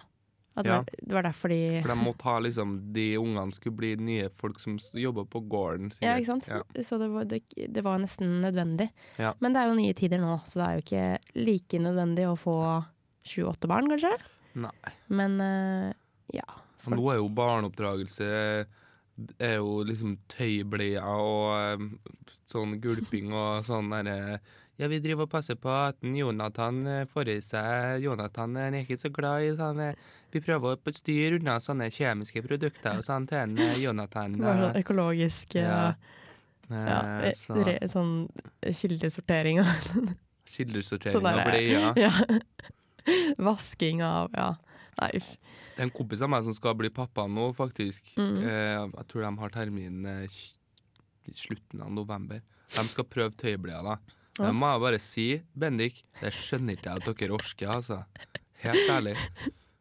At 0.56 0.66
Ja. 0.68 0.84
det 1.02 1.14
var 1.16 1.24
derfor 1.26 1.50
de 1.50 1.82
For 1.82 1.90
de 1.90 1.96
måtte 2.04 2.24
ha 2.30 2.36
liksom 2.40 2.94
De 2.94 3.16
ungene 3.18 3.54
skulle 3.56 3.76
bli 3.76 3.96
nye 3.98 4.30
folk 4.30 4.60
som 4.60 4.76
jobba 4.94 5.24
på 5.26 5.42
gården. 5.50 5.90
sikkert. 5.92 6.04
Ja, 6.06 6.16
ikke 6.20 6.26
sant? 6.30 6.48
Ja. 6.48 6.84
Så 6.84 7.00
det 7.02 7.08
var, 7.10 7.26
det, 7.26 7.42
det 7.74 7.84
var 7.84 7.98
nesten 7.98 8.40
nødvendig. 8.44 8.90
Ja. 9.18 9.34
Men 9.40 9.54
det 9.54 9.62
er 9.64 9.68
jo 9.72 9.80
nye 9.80 9.94
tider 9.98 10.22
nå, 10.22 10.36
så 10.46 10.60
det 10.62 10.68
er 10.68 10.74
jo 10.78 10.84
ikke 10.86 11.44
like 11.48 11.80
nødvendig 11.82 12.28
å 12.30 12.38
få 12.38 12.58
sju-åtte 13.26 13.68
barn, 13.68 13.90
kanskje. 13.90 14.14
Nei. 14.56 14.94
Men 15.10 15.40
eh, 15.42 15.94
ja. 16.38 16.46
Og 16.86 16.94
nå 17.00 17.10
er 17.14 17.18
jo 17.18 17.30
barneoppdragelse 17.34 18.28
er 19.40 19.56
jo 19.58 19.84
liksom 19.88 20.18
tøybleier 20.34 21.02
og 21.06 21.54
eh, 21.58 22.14
sånn 22.50 22.78
gulping 22.82 23.32
og 23.34 23.64
sånn 23.66 23.90
derre 23.94 24.40
Ja, 24.82 24.88
vi 24.90 24.98
driver 25.04 25.28
og 25.28 25.30
passer 25.30 25.58
på 25.62 25.70
at 25.70 26.00
Jonathan 26.02 26.80
eh, 26.90 27.04
får 27.06 27.30
i 27.30 27.38
seg 27.46 28.02
Jonathan 28.02 28.56
eh, 28.58 28.72
er 28.72 28.80
ikke 28.82 28.98
så 28.98 29.12
glad 29.14 29.46
i 29.46 29.52
sånn 29.58 29.82
Vi 30.34 30.42
prøver 30.42 30.74
å 30.74 30.94
styre 30.98 31.38
unna 31.38 31.60
sånne 31.62 31.92
kjemiske 31.94 32.42
produkter 32.42 32.98
og 32.98 33.06
sånn 33.06 33.28
til 33.30 33.54
eh, 33.62 33.76
Jonathan. 33.84 34.40
Bare 34.42 34.72
sånn 34.72 34.80
økologisk 34.82 35.60
Ja. 35.60 35.94
ja, 36.74 37.00
så 37.38 37.60
re, 37.68 37.76
sånn 37.92 38.16
kildesortering 38.66 39.62
og 39.62 39.70
Kildesortering 40.54 41.20
sånn 41.20 41.30
av 41.30 41.44
bleier. 41.46 41.94
ja. 42.02 42.12
Vasking 43.50 44.02
av 44.06 44.34
Ja. 44.34 44.56
Nei. 45.02 45.12
Det 45.18 45.82
er 45.82 45.88
en 45.88 45.94
kompis 45.94 46.22
av 46.22 46.30
meg 46.30 46.44
som 46.46 46.54
skal 46.54 46.76
bli 46.78 46.92
pappa 46.94 47.24
nå, 47.26 47.48
faktisk. 47.58 48.12
Mm. 48.14 48.36
Jeg 48.46 49.06
tror 49.10 49.24
de 49.26 49.32
har 49.42 49.54
termin 49.56 50.04
i 50.06 51.34
slutten 51.34 51.82
av 51.82 51.90
november. 51.94 52.44
De 52.76 52.84
skal 52.92 53.08
prøve 53.10 53.34
tøybleier, 53.42 53.82
da. 53.82 53.96
Det 54.38 54.54
må 54.58 54.70
jeg 54.74 54.82
bare 54.82 55.00
si, 55.00 55.26
Bendik, 55.54 56.00
det 56.22 56.32
skjønner 56.34 56.74
ikke 56.78 56.90
jeg 56.96 57.04
at 57.04 57.20
dere 57.22 57.36
orker, 57.38 57.70
altså. 57.76 58.00
Helt 58.64 58.90
ærlig. 58.90 59.14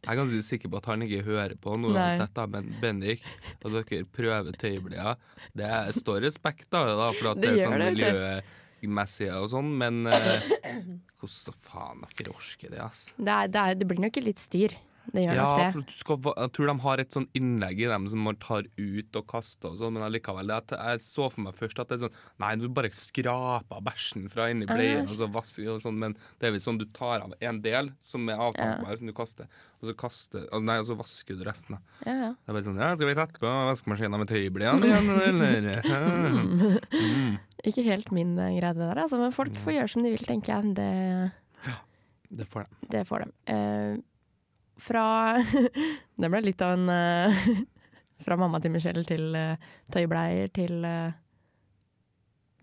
Jeg 0.02 0.10
er 0.10 0.18
ganske 0.18 0.42
sikker 0.42 0.68
på 0.72 0.80
at 0.80 0.86
han 0.90 1.02
ikke 1.06 1.20
hører 1.24 1.52
på 1.62 1.76
noe 1.78 1.92
uansett, 1.94 2.32
da, 2.34 2.44
men 2.50 2.72
Bendik, 2.82 3.22
at 3.62 3.68
dere 3.70 4.02
prøver 4.12 4.52
tøyblia, 4.58 5.14
det 5.54 5.64
er- 5.70 5.92
står 5.94 6.20
respekt 6.26 6.74
av 6.74 6.88
det, 6.90 6.96
da, 6.98 7.10
for 7.12 7.30
at 7.30 7.40
det, 7.40 7.52
Det 7.54 7.60
er 7.62 7.70
sånn 7.70 8.42
miljømessig 8.82 9.28
og 9.38 9.48
sånn, 9.54 9.70
men 9.78 10.06
eh, 10.10 10.48
hvordan 11.22 11.54
faen 11.68 12.02
dere 12.18 12.34
orker 12.34 12.70
det, 12.74 12.80
altså. 12.82 13.12
Det, 13.16 13.30
er, 13.36 13.46
det, 13.54 13.60
er, 13.62 13.74
det 13.78 13.88
blir 13.88 14.02
nok 14.02 14.16
litt 14.26 14.42
styr. 14.42 14.74
Det 15.12 15.24
gjør 15.24 15.34
Ja, 15.34 15.42
nok 15.48 15.58
det. 15.58 15.66
for 15.74 15.80
du 15.88 15.92
skal, 15.96 16.18
jeg 16.36 16.52
tror 16.54 16.68
de 16.70 16.74
har 16.84 17.00
et 17.02 17.10
sånn 17.16 17.26
innlegg 17.34 17.80
i 17.82 17.88
dem 17.90 18.04
som 18.12 18.20
man 18.22 18.36
tar 18.38 18.68
ut 18.78 19.16
og 19.18 19.24
kaster 19.32 19.72
og 19.72 19.80
sånn, 19.80 19.96
men 19.96 20.04
allikevel. 20.06 20.52
Jeg 20.52 21.02
så 21.02 21.26
for 21.32 21.42
meg 21.42 21.56
først 21.58 21.80
at 21.82 21.88
det 21.90 21.96
er 21.98 22.02
sånn 22.04 22.14
Nei, 22.38 22.52
du 22.60 22.68
bare 22.68 22.90
skraper 22.94 23.82
bæsjen 23.82 24.28
fra 24.30 24.46
inni 24.52 24.68
bleien, 24.70 25.02
og 25.08 25.16
så 25.18 25.26
vasker 25.34 25.72
og 25.74 25.82
sånn, 25.82 25.98
men 25.98 26.14
det 26.38 26.48
er 26.48 26.54
vel 26.54 26.62
sånn 26.62 26.78
du 26.78 26.86
tar 26.94 27.24
av 27.26 27.34
en 27.40 27.60
del 27.64 27.90
som 28.00 28.28
er 28.30 28.38
avtankbar, 28.46 28.96
som 29.00 29.10
du 29.10 29.12
kaster, 29.16 29.50
og 29.82 29.90
så 29.90 29.96
kaster 30.04 30.46
Nei, 30.62 30.78
og 30.78 30.86
så 30.86 30.94
vasker 30.96 31.34
du 31.40 31.42
resten. 31.48 31.80
Ja, 32.06 32.12
ja. 32.14 32.30
Det 32.38 32.52
er 32.52 32.58
bare 32.60 32.66
sånn 32.68 32.78
Ja, 32.78 32.92
skal 32.94 33.10
vi 33.10 33.18
sette 33.18 33.42
på 33.42 33.50
vaskemaskinen 33.72 34.22
med 34.22 34.30
tøybleiene 34.30 34.86
igjen, 34.86 35.10
eller? 35.26 35.82
Ja. 35.92 36.00
Mm. 37.02 37.38
Ikke 37.66 37.82
helt 37.86 38.10
min 38.14 38.36
eh, 38.38 38.56
greie, 38.58 38.72
det 38.74 38.82
der, 38.86 38.98
altså, 39.04 39.18
men 39.20 39.34
folk 39.34 39.54
får 39.62 39.76
gjøre 39.76 39.90
som 39.92 40.02
de 40.06 40.10
vil, 40.14 40.24
tenker 40.26 40.54
jeg. 40.54 40.74
Det, 40.78 41.32
Det 42.32 42.46
får 42.48 42.64
de. 42.64 42.88
det 42.94 43.02
får 43.06 43.24
de. 43.26 43.30
Eh, 43.52 43.96
fra 44.82 45.04
Det 46.22 46.28
ble 46.30 46.40
litt 46.44 46.62
av 46.64 46.74
en 46.76 46.88
uh, 46.90 47.44
Fra 48.24 48.36
mamma 48.38 48.60
til 48.62 48.70
Michelle 48.74 49.02
til 49.08 49.32
uh, 49.34 49.56
tøybleier 49.90 50.50
til 50.54 50.84
uh, 50.86 51.10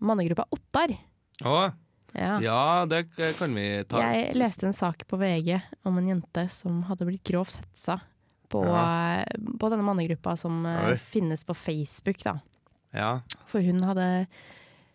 mannegruppa 0.00 0.46
Ottar. 0.56 0.94
Å, 1.44 1.56
Ja. 2.16 2.38
ja, 2.42 2.62
det 2.90 3.04
kan 3.38 3.52
vi 3.54 3.66
ta. 3.86 4.00
Jeg 4.02 4.32
leste 4.34 4.66
en 4.66 4.72
sak 4.74 5.04
på 5.06 5.18
VG 5.20 5.60
om 5.86 5.98
en 6.00 6.08
jente 6.10 6.46
som 6.50 6.80
hadde 6.88 7.06
blitt 7.06 7.22
grovt 7.28 7.60
hetsa 7.60 8.00
på, 8.50 8.64
Ja. 8.66 9.20
eh, 9.20 9.36
på 9.60 9.68
denne 9.70 9.84
mannegruppa 9.86 10.32
som 10.40 10.64
eh, 10.66 10.88
Oi. 10.88 10.96
finnes 10.96 11.44
på 11.46 11.54
Facebook, 11.54 12.18
da. 12.24 12.38
Ja. 12.96 13.20
For 13.46 13.60
hun 13.62 13.78
hadde 13.86 14.08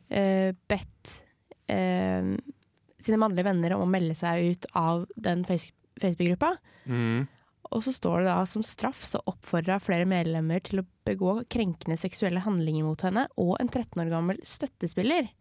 eh, 0.09 0.51
bedt 0.67 1.13
eh, 1.71 2.33
sine 2.99 3.21
mannlige 3.21 3.47
venner 3.47 3.77
om 3.77 3.85
å 3.85 3.91
melde 3.93 4.17
seg 4.17 4.49
ut 4.57 4.65
av 4.75 5.05
den 5.15 5.45
face 5.47 5.71
Facebook-gruppa. 6.01 6.55
Mm. 6.85 7.25
Og 7.73 7.83
så 7.83 7.93
står 7.95 8.23
det 8.23 8.29
da 8.29 8.37
som 8.49 8.63
straff 8.65 9.03
så 9.07 9.21
oppfordra 9.27 9.79
flere 9.81 10.05
medlemmer 10.09 10.61
til 10.63 10.83
å 10.83 10.87
begå 11.07 11.39
krenkende 11.51 11.97
seksuelle 11.99 12.43
handlinger 12.45 12.85
mot 12.85 13.01
henne 13.05 13.25
og 13.41 13.55
en 13.59 13.71
13 13.71 13.99
år 14.05 14.13
gammel 14.13 14.41
støttespiller. 14.45 15.31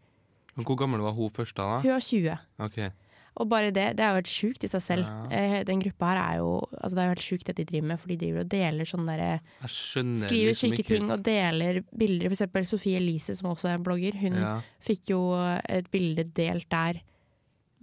Hvor 0.55 0.79
gammel 0.79 1.03
var 1.05 1.17
hun 1.17 1.33
først 1.35 1.57
da? 1.59 1.81
Hun 1.83 1.97
var 1.97 2.05
20. 2.05 2.45
Okay. 2.69 2.93
Ok. 2.93 3.01
Og 3.35 3.49
bare 3.51 3.73
det, 3.75 3.97
det 3.99 4.05
er 4.05 4.13
jo 4.13 4.21
helt 4.21 4.31
sjukt 4.31 4.65
i 4.67 4.71
seg 4.71 4.83
selv. 4.85 5.09
Ja. 5.09 5.25
Eh, 5.35 5.57
den 5.67 5.81
gruppa 5.83 6.13
her 6.13 6.21
er 6.21 6.37
jo 6.39 6.51
altså 6.71 6.93
Det 6.95 7.01
er 7.03 7.09
jo 7.09 7.15
helt 7.17 7.25
sjukt 7.25 7.49
det 7.49 7.57
de 7.59 7.65
driver 7.67 7.89
med, 7.89 8.01
for 8.01 8.13
de 8.13 8.19
driver 8.21 8.45
og 8.45 8.53
deler 8.53 8.89
sånne 8.89 9.17
derre 9.17 9.73
Skriver 9.75 10.53
liksom 10.53 10.75
syke 10.77 10.85
ting 10.87 11.11
og 11.11 11.25
deler 11.27 11.81
bilder. 11.91 12.29
For 12.29 12.37
eksempel 12.39 12.69
Sofie 12.71 13.01
Elise, 13.01 13.35
som 13.35 13.51
også 13.51 13.73
er 13.73 13.81
en 13.81 13.89
blogger, 13.89 14.21
hun 14.23 14.39
ja. 14.39 14.55
fikk 14.87 15.11
jo 15.11 15.25
et 15.67 15.91
bilde 15.91 16.29
delt 16.37 16.71
der 16.71 17.03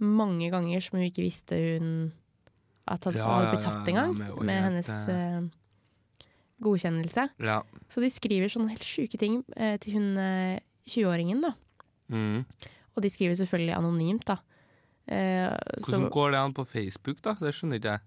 mange 0.02 0.48
ganger 0.50 0.82
som 0.82 0.98
hun 0.98 1.06
ikke 1.06 1.22
visste 1.22 1.58
hun 1.60 1.92
at 2.88 3.04
han 3.04 3.14
Ja, 3.14 3.26
hadde 3.26 3.50
blitt 3.52 3.64
tatt 3.66 3.88
en 3.88 3.94
gang, 3.98 4.14
med, 4.18 4.38
med 4.48 4.62
hennes 4.66 4.90
eh, 5.08 5.36
eh, 5.38 6.28
godkjennelse. 6.62 7.28
Ja. 7.42 7.60
Så 7.90 8.02
de 8.02 8.10
skriver 8.10 8.50
sånne 8.50 8.72
helt 8.74 8.86
sjuke 8.86 9.18
ting 9.18 9.40
uh, 9.56 9.76
til 9.82 9.96
hun 9.98 10.08
uh, 10.18 10.58
20-åringen, 10.90 11.42
da. 11.44 11.52
Mm. 12.12 12.44
Og 12.94 13.02
de 13.04 13.10
skriver 13.10 13.38
selvfølgelig 13.38 13.76
anonymt, 13.76 14.26
da. 14.28 14.38
Hvordan 15.06 16.06
så- 16.06 16.10
går 16.14 16.30
det 16.30 16.38
an 16.38 16.54
på 16.54 16.64
Facebook, 16.68 17.22
da? 17.24 17.34
Det 17.40 17.50
skjønner 17.54 17.80
ikke 17.80 17.94
jeg. 17.96 18.00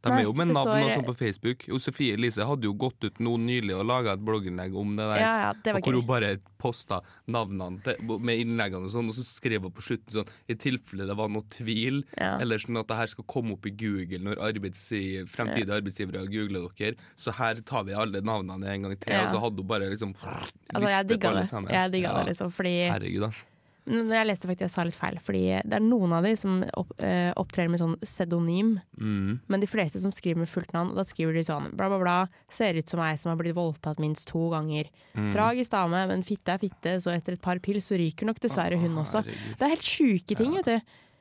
De 0.00 0.10
Nei, 0.12 0.20
er 0.20 0.26
jo 0.28 0.32
med 0.32 0.46
navn 0.52 0.68
står- 0.68 0.84
og 0.84 0.90
sånn 0.94 1.06
på 1.08 1.14
Facebook. 1.18 1.64
Jo, 1.66 1.78
Sofie 1.82 2.14
Elise 2.14 2.44
hadde 2.46 2.62
jo 2.68 2.72
gått 2.72 3.02
ut 3.02 3.16
nå 3.18 3.32
nylig 3.42 3.74
og 3.74 3.84
laga 3.84 4.12
et 4.14 4.20
blogginnlegg 4.22 4.76
om 4.78 4.92
det 4.94 5.06
der. 5.10 5.18
ja, 5.18 5.32
ja, 5.42 5.52
det 5.64 5.72
hvor 5.74 5.82
gøy. 5.82 5.96
hun 5.98 6.06
bare 6.06 6.28
posta 6.56 7.00
navnene 7.26 7.82
til, 7.82 7.96
med 8.22 8.38
innleggene 8.38 8.86
og 8.86 8.92
sånn, 8.94 9.08
og 9.10 9.14
så 9.18 9.24
skrev 9.26 9.62
hun 9.66 9.72
på 9.74 9.82
slutten 9.82 10.20
sånn 10.20 10.28
I 10.48 10.54
tilfelle 10.54 11.04
det 11.06 11.16
var 11.18 11.28
noe 11.28 11.42
tvil, 11.50 12.04
Ja. 12.16 12.38
eller 12.38 12.58
sånn 12.62 12.78
at 12.78 12.86
det 12.86 12.96
her 12.96 13.06
skal 13.06 13.24
komme 13.24 13.52
opp 13.58 13.66
i 13.66 13.70
Google 13.74 14.18
når 14.22 14.38
arbeids, 14.38 14.86
fremtidige 15.34 15.74
arbeidsgivere 15.82 16.26
googler 16.30 16.70
dere, 16.78 16.94
så 17.16 17.32
her 17.34 17.54
tar 17.66 17.82
vi 17.84 17.92
alle 17.92 18.20
navnene 18.22 18.66
en 18.70 18.82
gang 18.82 18.96
til. 19.00 19.12
Og 19.18 19.28
så 19.34 19.40
hadde 19.42 19.56
hun 19.58 19.66
bare 19.66 19.90
liksom 19.90 20.14
Altså, 20.14 20.88
jeg 20.94 21.08
digga 21.08 21.32
det. 21.34 21.50
Jeg 21.74 21.90
digga 21.92 22.12
det, 22.22 22.26
liksom, 22.36 22.50
fordi 22.52 22.88
Herregud, 22.88 23.22
altså. 23.32 23.42
Jeg 23.86 24.26
leste 24.28 24.48
faktisk 24.48 24.66
jeg 24.66 24.70
sa 24.74 24.82
litt 24.84 24.96
feil, 24.98 25.16
fordi 25.24 25.42
det 25.64 25.76
er 25.78 25.80
noen 25.84 26.12
av 26.12 26.22
de 26.26 26.34
som 26.36 26.58
opp, 26.76 26.90
eh, 27.00 27.30
opptrer 27.40 27.70
med 27.72 27.80
sånn 27.80 27.94
pseudonym, 28.02 28.80
Mm. 29.00 29.40
men 29.48 29.60
de 29.60 29.66
fleste 29.66 30.00
som 30.02 30.10
skriver 30.12 30.38
med 30.42 30.48
fullt 30.48 30.72
navn, 30.72 30.94
da 30.94 31.04
skriver 31.04 31.32
de 31.32 31.44
sånn 31.44 31.70
bla, 31.76 31.88
bla, 31.88 31.98
bla, 31.98 32.28
ser 32.50 32.74
ut 32.76 32.88
som 32.88 33.00
ei 33.00 33.14
som 33.16 33.30
har 33.30 33.38
blitt 33.42 33.54
voldtatt 33.54 33.98
minst 33.98 34.26
to 34.28 34.50
ganger. 34.50 34.90
Mm. 35.14 35.32
Tragisk 35.32 35.70
dame, 35.70 36.06
men 36.08 36.22
fitte 36.22 36.48
er 36.52 36.58
fitte, 36.58 36.96
så 37.00 37.14
etter 37.16 37.32
et 37.32 37.40
par 37.40 37.58
pils 37.60 37.86
så 37.88 37.96
ryker 37.96 38.26
nok 38.26 38.40
dessverre 38.40 38.78
hun 38.78 38.94
også. 38.96 39.24
Det 39.24 39.62
er 39.62 39.72
helt 39.72 39.80
sjuke 39.88 40.36
ting, 40.36 40.52
vet 40.54 40.64
du. 40.66 40.80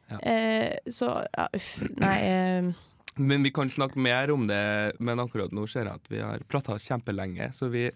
Ja. 0.09 0.17
Eh, 0.23 0.77
så 0.89 1.25
ja, 1.37 1.47
uff, 1.53 1.81
nei 1.99 2.17
eh, 2.23 2.73
Men 3.17 3.43
vi 3.43 3.49
kan 3.51 3.67
snakke 3.69 3.95
mer 3.97 4.29
om 4.31 4.45
det, 4.47 4.93
men 4.99 5.17
akkurat 5.19 5.51
nå 5.51 5.67
ser 5.67 5.85
jeg 5.85 5.93
at 5.93 6.07
vi 6.09 6.19
har 6.21 6.39
prata 6.47 6.75
kjempelenge, 6.77 7.49
så 7.53 7.69
vi 7.71 7.89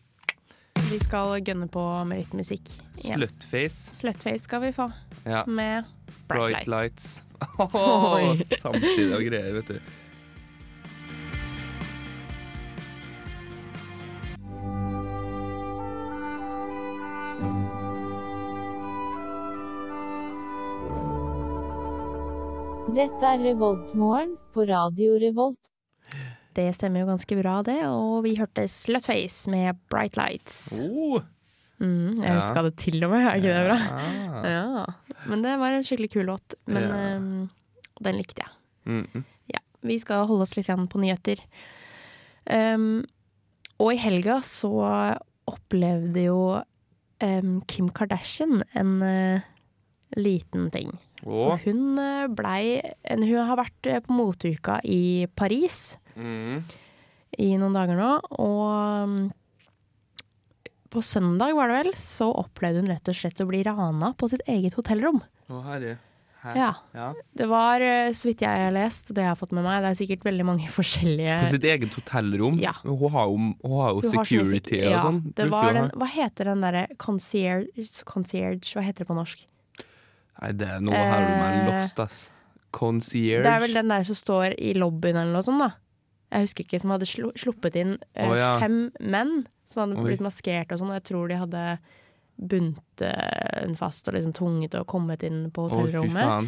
Vi 0.76 1.00
skal 1.00 1.40
gønne 1.44 1.68
på 1.72 1.82
med 2.08 2.22
litt 2.24 2.34
musikk. 2.36 2.70
igjen. 3.00 3.20
Slutface. 3.20 3.96
Slutface 3.96 4.44
skal 4.44 4.62
vi 4.62 4.72
få, 4.76 4.92
Ja. 5.26 5.44
med 5.48 5.84
Bright 6.28 6.28
Bright 6.28 6.52
Light. 6.52 6.68
Lights. 6.68 7.22
Oh, 7.58 8.38
Samtidig 8.62 9.16
og 9.18 9.24
greier, 9.26 9.54
vet 9.54 9.68
du. 9.68 9.80
Dette 22.96 23.24
er 23.34 23.40
Revoltmorgen 23.46 24.34
på 24.54 24.66
Radio 24.68 25.16
Revolt. 25.22 25.58
Det 26.58 26.68
stemmer 26.76 27.02
jo 27.06 27.08
ganske 27.12 27.38
bra, 27.42 27.62
det. 27.64 27.80
Og 27.88 28.24
vi 28.26 28.36
hørte 28.36 28.66
Slutface 28.68 29.50
med 29.52 29.78
Bright 29.90 30.18
Lights. 30.20 30.78
Oh, 30.80 31.22
Mm, 31.82 32.14
jeg 32.20 32.28
Ja. 32.28 32.36
huska 32.38 32.62
det 32.62 32.76
til 32.78 33.04
og 33.04 33.10
med, 33.10 33.24
er 33.26 33.40
ikke 33.40 33.54
det 33.56 33.66
bra? 33.66 33.78
ja. 33.82 34.44
Ja. 34.46 34.86
Men 35.26 35.42
det 35.42 35.56
var 35.58 35.72
en 35.74 35.82
skikkelig 35.84 36.12
kul 36.14 36.26
låt. 36.30 36.54
Men 36.68 36.84
Ja. 36.84 37.16
um, 37.18 37.50
den 38.04 38.18
likte 38.20 38.44
jeg. 38.44 38.52
Mm, 38.86 39.08
mm. 39.16 39.24
Ja. 39.50 39.60
Vi 39.82 39.98
skal 40.00 40.28
holde 40.28 40.44
oss 40.44 40.56
litt 40.56 40.68
igjen 40.70 40.88
på 40.88 41.00
nyheter. 41.02 41.42
Um, 42.46 43.04
og 43.80 43.94
i 43.94 43.98
helga 43.98 44.42
så 44.46 44.72
opplevde 45.50 46.24
jo 46.28 46.62
um, 47.24 47.62
Kim 47.66 47.90
Kardashian 47.90 48.62
en 48.78 49.02
uh, 49.02 49.42
liten 50.18 50.70
ting. 50.74 50.92
For 51.24 51.58
hun 51.66 52.00
eh, 52.02 52.28
blei 52.34 52.82
Hun 53.06 53.46
har 53.46 53.58
vært 53.60 53.86
eh, 53.86 54.00
på 54.02 54.10
moteuka 54.18 54.80
i 54.84 55.28
Paris 55.38 55.98
mm. 56.22 56.62
i 57.42 57.52
noen 57.60 57.78
dager 57.78 58.00
nå, 58.00 58.14
og 58.42 58.64
um, 59.06 59.18
på 60.92 61.02
søndag 61.06 61.56
var 61.56 61.72
det 61.72 61.82
vel, 61.82 61.92
så 62.00 62.30
opplevde 62.44 62.84
hun 62.84 62.92
rett 62.92 63.12
og 63.12 63.16
slett 63.16 63.44
å 63.44 63.48
bli 63.48 63.62
rana 63.68 64.12
på 64.20 64.28
sitt 64.32 64.44
eget 64.52 64.76
hotellrom. 64.80 65.22
Å, 65.48 65.62
herre. 65.70 65.98
Ja. 66.42 66.74
Ja. 66.92 67.14
Det 67.38 67.46
var, 67.46 67.82
eh, 67.86 68.14
så 68.18 68.32
vidt 68.32 68.42
jeg 68.42 68.64
har 68.66 68.74
lest, 68.74 69.12
og 69.12 69.18
det 69.18 69.26
jeg 69.26 69.30
har 69.30 69.38
fått 69.38 69.54
med 69.54 69.64
meg, 69.66 69.84
det 69.84 69.92
er 69.92 70.00
sikkert 70.00 70.26
veldig 70.26 70.46
mange 70.48 70.72
forskjellige 70.80 71.38
På 71.44 71.52
sitt 71.54 71.68
eget 71.70 71.96
hotellrom? 72.00 72.58
Ja. 72.62 72.74
Hun 72.82 72.98
har 73.14 73.30
jo, 73.30 73.38
hun 73.38 73.78
har 73.78 73.94
jo 73.94 74.02
Hun 74.02 74.10
har 74.10 74.10
så 74.10 74.16
ja, 74.18 74.26
security 74.26 74.82
og 74.90 74.98
sånn. 75.06 75.22
Det 75.38 75.48
var 75.54 75.78
den, 75.78 75.92
hva 76.02 76.10
heter 76.10 76.52
den 76.52 76.66
derre 76.66 76.84
concierge, 77.02 77.88
concierge 78.10 78.74
Hva 78.74 78.86
heter 78.88 79.06
det 79.06 79.12
på 79.12 79.18
norsk? 79.18 79.46
Nei, 80.42 80.52
det 80.58 80.70
er 80.74 80.82
noe 80.82 80.98
her 80.98 81.28
du 81.28 81.34
meg 81.38 81.60
Eh, 81.62 81.68
lost, 81.70 82.00
ass. 82.02 82.22
Concierge. 82.74 83.44
Det 83.46 83.52
er 83.52 83.62
vel 83.62 83.78
den 83.78 83.92
der 83.92 84.06
som 84.08 84.18
står 84.18 84.56
i 84.58 84.74
lobbyen 84.80 85.20
eller 85.22 85.36
noe 85.36 85.46
sånt, 85.46 85.62
da. 85.62 85.76
Jeg 86.32 86.46
husker 86.48 86.64
ikke, 86.66 86.80
som 86.80 86.94
hadde 86.96 87.08
slu, 87.10 87.30
sluppet 87.36 87.76
inn 87.76 87.98
eh, 88.16 88.30
Å, 88.30 88.36
ja. 88.40 88.52
fem 88.62 88.92
menn 89.00 89.46
som 89.68 89.82
hadde 89.84 90.04
blitt 90.04 90.24
maskert 90.24 90.72
og 90.72 90.80
sånn, 90.80 90.90
og 90.92 90.98
jeg 91.00 91.08
tror 91.12 91.28
de 91.32 91.36
hadde 91.40 91.66
bundet 92.42 93.04
den 93.04 93.76
fast 93.78 94.08
og 94.10 94.16
liksom 94.18 94.34
tvunget 94.38 94.76
og 94.80 94.88
kommet 94.90 95.24
inn 95.28 95.46
på 95.54 95.68
hotellrommet. 95.70 96.26
Oh, 96.26 96.48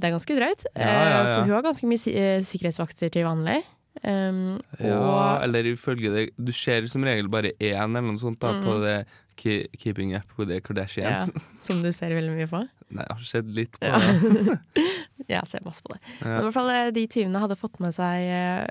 Det 0.00 0.08
er 0.08 0.14
ganske 0.14 0.36
drøyt, 0.38 0.64
Ja, 0.76 0.86
ja, 0.86 0.92
eh, 0.92 1.10
ja. 1.10 1.34
for 1.34 1.48
hun 1.48 1.56
har 1.56 1.62
ganske 1.66 1.88
mye 1.90 2.00
si 2.00 2.14
eh, 2.16 2.40
sikkerhetsvakter 2.46 3.10
til 3.12 3.26
vanlig. 3.26 3.58
Um, 4.06 4.60
Ja, 4.78 5.40
eller 5.42 5.66
ifølge 5.66 6.12
det 6.14 6.22
Du 6.38 6.52
ser 6.54 6.86
som 6.88 7.02
regel 7.04 7.26
bare 7.28 7.50
én 7.58 7.74
eller 7.90 8.00
noe 8.06 8.20
sånt 8.22 8.38
da, 8.38 8.52
på 8.62 8.76
Mm. 8.78 8.82
det 8.84 9.06
Ki- 9.36 9.66
Keeping 9.76 10.14
Up 10.14 10.30
with 10.38 10.48
the 10.48 10.60
ja, 11.00 11.26
som 11.60 11.82
du 11.82 11.90
ser 11.92 12.10
veldig 12.14 12.36
mye 12.36 12.46
på. 12.46 12.60
Nei, 12.90 13.04
jeg 13.08 13.16
har 13.16 13.24
sett 13.24 13.46
litt 13.46 13.72
på 13.80 13.86
Ja. 13.86 13.98
det. 13.98 14.86
Jeg 15.30 15.46
ser 15.46 15.60
masse 15.64 15.82
på 15.82 15.92
det. 15.94 16.00
Men 16.24 16.40
i 16.40 16.44
hvert 16.44 16.54
fall 16.54 16.70
eh, 16.70 16.90
de 16.90 17.06
tyvene 17.06 17.38
hadde 17.42 17.56
fått 17.58 17.78
med 17.80 17.92
seg 17.94 18.24
eh, 18.30 18.66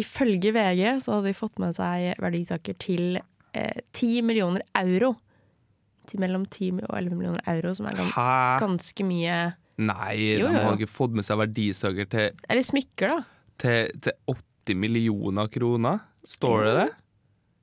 Ifølge 0.00 0.50
VG 0.54 1.02
så 1.04 1.16
hadde 1.18 1.28
de 1.30 1.36
fått 1.38 1.58
med 1.62 1.74
seg 1.76 2.14
verdisaker 2.22 2.74
til 2.82 3.18
eh, 3.54 3.80
10 3.94 4.22
millioner 4.26 4.64
euro. 4.80 5.12
Til 6.10 6.20
mellom 6.20 6.42
10 6.50 6.82
og 6.84 6.96
11 6.98 7.14
millioner 7.16 7.44
euro, 7.48 7.70
som 7.78 7.86
er 7.88 7.96
gans 7.96 8.12
Hæ? 8.12 8.58
ganske 8.60 9.04
mye 9.08 9.36
Nei, 9.80 10.16
Jo, 10.38 10.48
de 10.50 10.52
jo, 10.54 10.64
har 10.66 10.74
ikke 10.76 10.90
fått 10.92 11.14
med 11.16 11.24
seg 11.26 11.38
verdisaker 11.40 12.06
til, 12.12 12.34
Eller 12.52 12.62
smykker, 12.66 13.08
da. 13.14 13.22
til, 13.58 13.88
til 14.04 14.12
80 14.68 14.76
millioner 14.82 15.48
kroner. 15.50 16.02
Står 16.28 16.62
det 16.68 16.74
det? 16.82 16.90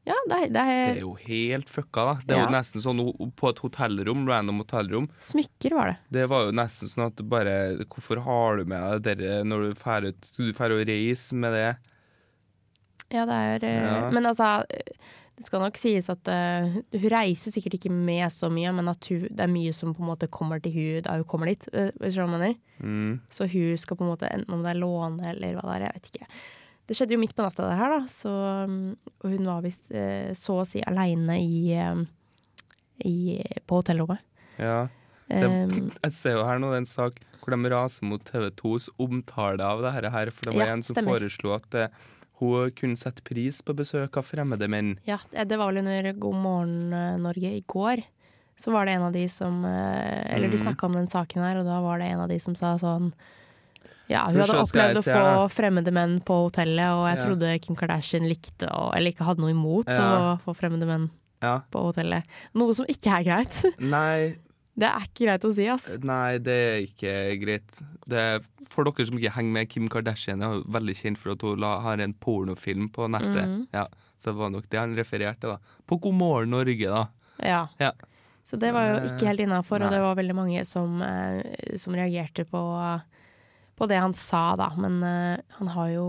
Ja, 0.10 0.16
det 0.28 0.34
er, 0.40 0.48
det 0.50 0.54
Det 0.56 0.64
er 0.66 0.96
er 0.96 1.00
jo 1.04 1.14
helt 1.28 1.70
fucka, 1.70 2.04
da. 2.08 2.14
Det 2.26 2.34
er 2.34 2.40
Ja. 2.42 2.48
jo 2.48 2.56
nesten 2.58 2.82
sånn 2.82 3.04
på 3.38 3.50
et 3.52 3.62
hotellrom, 3.62 4.26
random 4.28 4.64
hotellrom. 4.64 5.08
smykker, 5.22 5.76
var 5.78 5.92
det. 5.94 5.98
Det 6.18 6.26
var 6.34 6.48
jo 6.48 6.52
nesten 6.58 6.90
sånn 6.90 7.06
at 7.12 7.16
du 7.16 7.24
bare 7.24 7.56
Hvorfor 7.86 8.24
har 8.26 8.58
du 8.58 8.66
med 8.66 9.04
deg 9.06 9.20
det 9.22 9.38
når 9.46 9.68
du 9.70 9.74
drar 9.78 10.10
ut 10.10 10.32
du 10.38 10.50
og 10.50 10.88
reise 10.90 11.36
med 11.38 11.54
det? 11.54 11.70
Ja, 13.12 13.26
det 13.28 13.38
er 13.38 13.66
eh, 13.68 13.82
Ja. 13.86 14.10
Men 14.14 14.26
altså 14.30 14.62
det 15.42 15.46
skal 15.48 15.62
nok 15.64 15.78
sies 15.80 16.06
at 16.12 16.28
uh, 16.30 16.68
hun 16.94 17.10
reiser 17.10 17.52
sikkert 17.56 17.74
ikke 17.80 17.90
med 17.90 18.28
så 18.30 18.50
mye, 18.54 18.70
men 18.78 18.88
at 18.92 19.08
hun, 19.10 19.24
det 19.32 19.42
er 19.42 19.50
mye 19.50 19.72
som 19.74 19.94
på 19.98 20.04
en 20.04 20.10
måte 20.12 20.28
kommer 20.30 20.62
til 20.62 20.74
hun 20.76 21.02
da 21.08 21.16
hun 21.18 21.24
kommer 21.26 21.50
dit. 21.50 21.64
eh, 21.74 21.90
Hvis 21.98 22.14
du 22.20 22.28
mener? 22.30 22.54
Mm. 22.78 23.16
Så 23.34 23.48
hun 23.50 23.78
skal 23.82 23.98
på 23.98 24.06
en 24.06 24.12
måte, 24.12 24.30
enten 24.30 24.54
om 24.54 24.62
det 24.62 24.76
er 24.76 24.82
låne 24.84 25.32
eller 25.32 25.56
hva 25.58 25.64
det 25.66 25.78
er, 25.80 25.86
jeg 25.88 25.96
vet 25.96 26.12
ikke. 26.12 26.28
Det 26.92 26.98
skjedde 26.98 27.16
jo 27.16 27.22
midt 27.24 27.34
på 27.38 27.46
natta, 27.48 27.70
det 27.72 27.78
her, 27.80 27.90
da. 27.96 28.00
Så, 28.12 28.30
og 29.24 29.28
hun 29.34 29.46
var 29.50 29.66
visst 29.66 29.90
uh, 29.96 30.30
så 30.38 30.60
å 30.62 30.68
si 30.68 30.84
aleine 30.86 31.40
i, 31.42 31.74
i 33.08 33.42
På 33.66 33.82
hotellrommet. 33.82 34.20
Ja. 34.62 34.88
Det, 35.32 35.48
Um, 35.48 35.92
jeg 36.04 36.12
ser 36.12 36.34
jo 36.36 36.42
her 36.44 36.58
nå 36.60 36.68
det 36.74 36.76
er 36.76 36.82
en 36.84 36.90
sak 36.90 37.22
hvor 37.40 37.54
de 37.56 37.70
raser 37.72 38.04
mot 38.04 38.20
TV2s 38.28 38.90
omtale 39.00 39.64
av 39.64 39.80
det 39.80 39.94
her, 39.96 40.30
for 40.36 40.50
det 40.50 40.58
var 40.58 40.68
Ja, 40.68 40.74
en 40.76 40.84
som 40.84 40.94
stemmer. 40.98 41.22
foreslo 41.24 41.54
at 41.56 41.78
eh, 41.80 41.88
hun 42.42 42.72
kunne 42.72 42.98
sette 42.98 43.22
pris 43.24 43.62
på 43.62 43.74
besøk 43.78 44.18
av 44.18 44.26
fremmede 44.26 44.68
menn. 44.68 44.98
ja, 45.06 45.18
det 45.32 45.58
var 45.58 45.72
vel 45.72 45.78
under 45.86 46.12
God 46.14 46.36
morgen 46.36 46.94
eh, 46.94 47.18
Norge 47.18 47.52
i 47.58 47.64
går. 47.68 48.04
Så 48.62 48.72
var 48.72 48.86
det 48.86 48.94
en 48.94 49.04
av 49.08 49.14
de 49.14 49.28
som 49.32 49.64
eh, 49.66 50.36
Eller 50.36 50.50
de 50.50 50.58
Mhm. 50.58 50.66
snakka 50.68 50.86
om 50.86 50.94
den 50.94 51.08
saken 51.08 51.42
her, 51.42 51.58
og 51.58 51.66
da 51.66 51.80
var 51.82 51.98
det 52.00 52.08
en 52.12 52.20
av 52.20 52.30
de 52.30 52.38
som 52.40 52.54
sa 52.56 52.76
sånn 52.78 53.12
ja, 54.10 54.26
Hun 54.28 54.36
hadde 54.42 54.60
opplevd 54.60 54.98
å 55.00 55.04
få 55.08 55.50
fremmede 55.50 55.92
menn 55.96 56.20
på 56.22 56.36
hotellet, 56.50 56.92
og 56.92 57.08
jeg 57.08 57.18
Ja. 57.18 57.26
trodde 57.26 57.62
Kim 57.62 57.76
Kardashian 57.76 58.28
likte 58.28 58.68
Eller 58.96 59.12
ikke 59.14 59.26
hadde 59.26 59.40
noe 59.40 59.52
imot 59.52 59.88
Ja. 59.88 60.36
å 60.36 60.40
få 60.44 60.54
fremmede 60.56 60.86
menn 60.86 61.10
Ja. 61.42 61.62
på 61.72 61.80
hotellet. 61.94 62.24
Noe 62.54 62.74
som 62.74 62.86
ikke 62.86 63.10
er 63.20 63.24
greit. 63.24 63.66
Nei, 63.80 64.36
Det 64.80 64.88
er 64.88 65.04
ikke 65.04 65.26
greit 65.28 65.44
å 65.46 65.52
si, 65.54 65.66
ass. 65.68 65.90
nei, 66.08 66.38
det 66.40 66.54
er 66.56 66.78
ikke 66.86 67.16
greit. 67.42 67.82
Det 68.08 68.18
er, 68.18 68.46
for 68.72 68.88
dere 68.88 69.06
som 69.06 69.18
ikke 69.20 69.34
henger 69.36 69.52
med, 69.58 69.70
Kim 69.70 69.90
Kardashian 69.92 70.42
er 70.42 70.54
jo 70.56 70.62
veldig 70.72 70.96
kjent 70.96 71.20
for 71.20 71.34
at 71.34 71.42
hun 71.44 71.66
har 71.84 72.00
en 72.00 72.14
pornofilm 72.14 72.88
på 72.96 73.10
nettet. 73.12 73.44
Mhm. 73.44 73.68
Ja, 73.76 73.88
så 74.22 74.32
det 74.32 74.38
var 74.40 74.50
nok 74.54 74.70
det 74.72 74.80
han 74.80 74.96
refererte 74.96 75.52
da. 75.52 75.58
På 75.86 76.00
God 76.00 76.16
morgen 76.16 76.50
Norge, 76.56 76.88
da. 76.88 77.08
Ja. 77.44 77.68
Ja. 77.80 77.92
Så 78.48 78.58
det 78.60 78.72
var 78.74 78.88
jo 78.88 78.96
Eh, 79.02 79.12
ikke 79.12 79.28
helt 79.28 79.40
innafor, 79.44 79.84
og 79.84 79.92
det 79.92 80.00
var 80.02 80.16
veldig 80.16 80.36
mange 80.36 80.66
som, 80.66 81.02
eh, 81.02 81.76
som 81.78 81.94
reagerte 81.94 82.44
på, 82.46 82.62
på 83.78 83.88
det 83.88 84.00
han 84.00 84.14
sa, 84.14 84.56
da. 84.56 84.72
Men 84.76 85.04
eh, 85.04 85.38
han 85.60 85.68
har 85.68 85.90
jo 85.90 86.08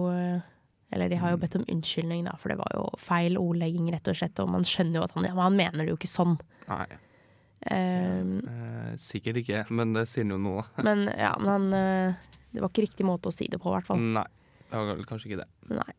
Eller 0.92 1.08
de 1.08 1.16
har 1.16 1.30
jo 1.30 1.38
bedt 1.38 1.54
om 1.56 1.64
unnskyldning, 1.72 2.26
da, 2.26 2.34
for 2.36 2.50
det 2.52 2.58
var 2.58 2.68
jo 2.74 2.82
feil 3.00 3.38
ordlegging, 3.40 3.86
rett 3.94 4.06
og 4.08 4.14
slett. 4.14 4.38
Og 4.44 4.50
man 4.52 4.62
skjønner 4.62 5.00
jo 5.00 5.04
at 5.06 5.12
han, 5.16 5.24
han 5.24 5.56
mener 5.56 5.78
det 5.86 5.88
jo 5.88 5.96
ikke 5.96 6.10
sånn. 6.10 6.34
Nei. 6.68 6.84
Eh, 7.70 8.20
Eh, 8.22 8.92
Eh, 8.92 8.96
sikkert 9.00 9.38
ikke, 9.40 9.64
men 9.70 9.92
det 9.94 10.06
sier 10.10 10.24
han 10.26 10.34
jo 10.34 10.38
nå. 10.42 10.62
Men 10.84 11.06
ja, 11.16 11.32
men 11.40 11.48
han 11.48 11.66
eh, 11.72 12.14
Det 12.52 12.60
var 12.60 12.68
ikke 12.72 12.84
riktig 12.84 13.06
måte 13.08 13.30
å 13.30 13.32
si 13.34 13.46
det 13.48 13.60
på, 13.62 13.70
i 13.70 13.76
hvert 13.78 13.86
fall. 13.88 14.00
Nei, 14.12 14.26
det 14.68 14.76
var 14.76 14.90
vel 14.96 15.06
kanskje 15.08 15.30
ikke 15.30 15.38
det. 15.40 15.48
Nei. 15.72 15.92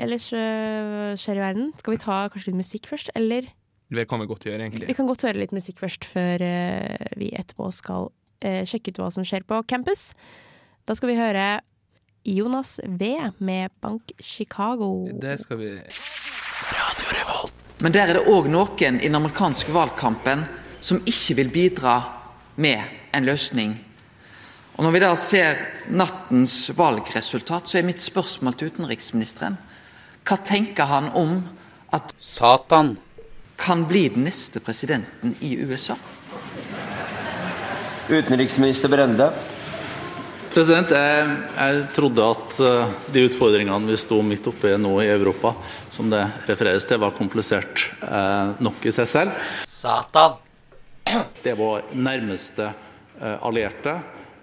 Ellers 0.00 0.30
øh, 0.32 1.12
skjer 1.20 1.36
i 1.36 1.42
verden. 1.42 1.72
Skal 1.80 1.92
vi 1.94 2.00
ta 2.00 2.16
kanskje 2.32 2.48
litt 2.52 2.60
musikk 2.62 2.88
først, 2.88 3.10
eller? 3.18 3.50
Det 3.92 4.06
kan 4.08 4.22
vi 4.22 4.28
godt 4.30 4.46
gjøre, 4.48 4.64
egentlig. 4.64 4.88
Vi 4.88 4.96
kan 4.96 5.06
godt 5.10 5.24
høre 5.26 5.42
litt 5.42 5.52
musikk 5.52 5.82
først, 5.82 6.06
før 6.08 6.40
øh, 6.46 7.12
vi 7.20 7.28
etterpå 7.36 7.68
skal 7.76 8.08
øh, 8.08 8.62
sjekke 8.68 8.94
ut 8.94 9.02
hva 9.02 9.10
som 9.12 9.26
skjer 9.28 9.44
på 9.44 9.60
campus. 9.68 10.14
Da 10.88 10.96
skal 10.96 11.12
vi 11.12 11.18
høre 11.20 11.60
Jonas 12.24 12.78
V 12.86 13.12
med 13.44 13.74
Bank 13.84 14.14
Chicago. 14.22 15.10
Det 15.20 15.36
skal 15.44 15.60
vi 15.60 15.70
Men 17.82 17.92
der 17.92 18.06
er 18.08 18.16
det 18.16 18.26
òg 18.30 18.48
noen 18.48 19.00
i 19.02 19.08
den 19.10 19.18
amerikanske 19.18 19.74
valgkampen 19.74 20.46
som 20.82 21.00
ikke 21.06 21.38
vil 21.38 21.52
bidra 21.54 21.96
med 22.60 22.82
en 23.14 23.26
løsning. 23.26 23.76
Og 24.76 24.84
Når 24.84 24.94
vi 24.94 25.02
da 25.04 25.12
ser 25.20 25.58
nattens 25.92 26.56
valgresultat, 26.76 27.68
så 27.68 27.78
er 27.78 27.86
mitt 27.86 28.00
spørsmål 28.02 28.56
til 28.56 28.72
utenriksministeren 28.72 29.58
Hva 30.22 30.38
tenker 30.38 30.86
han 30.86 31.10
om 31.18 31.40
at 31.92 32.12
Satan. 32.18 32.96
kan 33.58 33.84
bli 33.86 34.08
den 34.08 34.24
neste 34.24 34.60
presidenten 34.60 35.36
i 35.40 35.56
USA? 35.64 35.96
Utenriksminister 38.08 38.88
Brende. 38.88 39.32
President, 40.52 40.90
jeg, 40.90 41.28
jeg 41.56 41.84
trodde 41.96 42.24
at 42.28 42.56
eh, 42.60 42.94
de 43.14 43.24
utfordringene 43.24 43.88
vi 43.88 43.96
sto 43.96 44.18
midt 44.22 44.46
oppe 44.50 44.74
i 44.74 44.78
nå 44.78 44.92
i 45.00 45.08
Europa, 45.08 45.54
som 45.90 46.10
det 46.12 46.26
refereres 46.46 46.84
til, 46.84 47.00
var 47.00 47.14
komplisert 47.16 47.86
eh, 48.04 48.52
nok 48.60 48.84
i 48.84 48.92
seg 48.92 49.08
selv. 49.08 49.46
Satan. 49.66 50.51
Det 51.42 51.52
er 51.52 51.58
vår 51.58 51.92
nærmeste 51.98 52.72
eh, 53.20 53.38
allierte. 53.44 53.98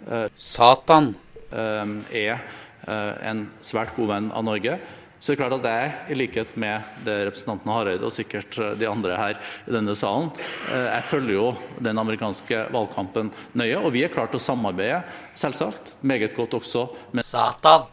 Eh, 0.10 0.26
Satan. 0.36 1.14
Eh, 1.50 1.94
er 2.16 2.42
en 2.90 3.44
svært 3.62 3.92
god 3.94 4.08
venn 4.10 4.28
av 4.34 4.46
Norge. 4.48 4.78
Så 5.20 5.30
det 5.30 5.36
er 5.36 5.40
klart 5.42 5.56
at 5.60 5.66
jeg, 5.68 5.90
i 6.10 6.16
likhet 6.18 6.54
med 6.58 6.88
det 7.06 7.18
representanten 7.28 7.70
Hareide 7.76 8.08
og 8.08 8.14
sikkert 8.16 8.56
de 8.80 8.88
andre 8.88 9.18
her 9.20 9.36
i 9.68 9.74
denne 9.76 9.94
salen, 10.00 10.32
jeg 10.72 11.04
følger 11.10 11.36
jo 11.36 11.50
den 11.86 12.00
amerikanske 12.00 12.64
valgkampen 12.74 13.34
nøye, 13.60 13.76
og 13.78 13.92
vi 13.94 14.06
er 14.08 14.14
klart 14.14 14.32
til 14.32 14.40
å 14.40 14.46
samarbeide, 14.48 15.04
selvsagt, 15.38 15.92
meget 16.02 16.34
godt 16.40 16.56
også 16.62 16.88
med 17.12 17.28
Satan 17.28 17.90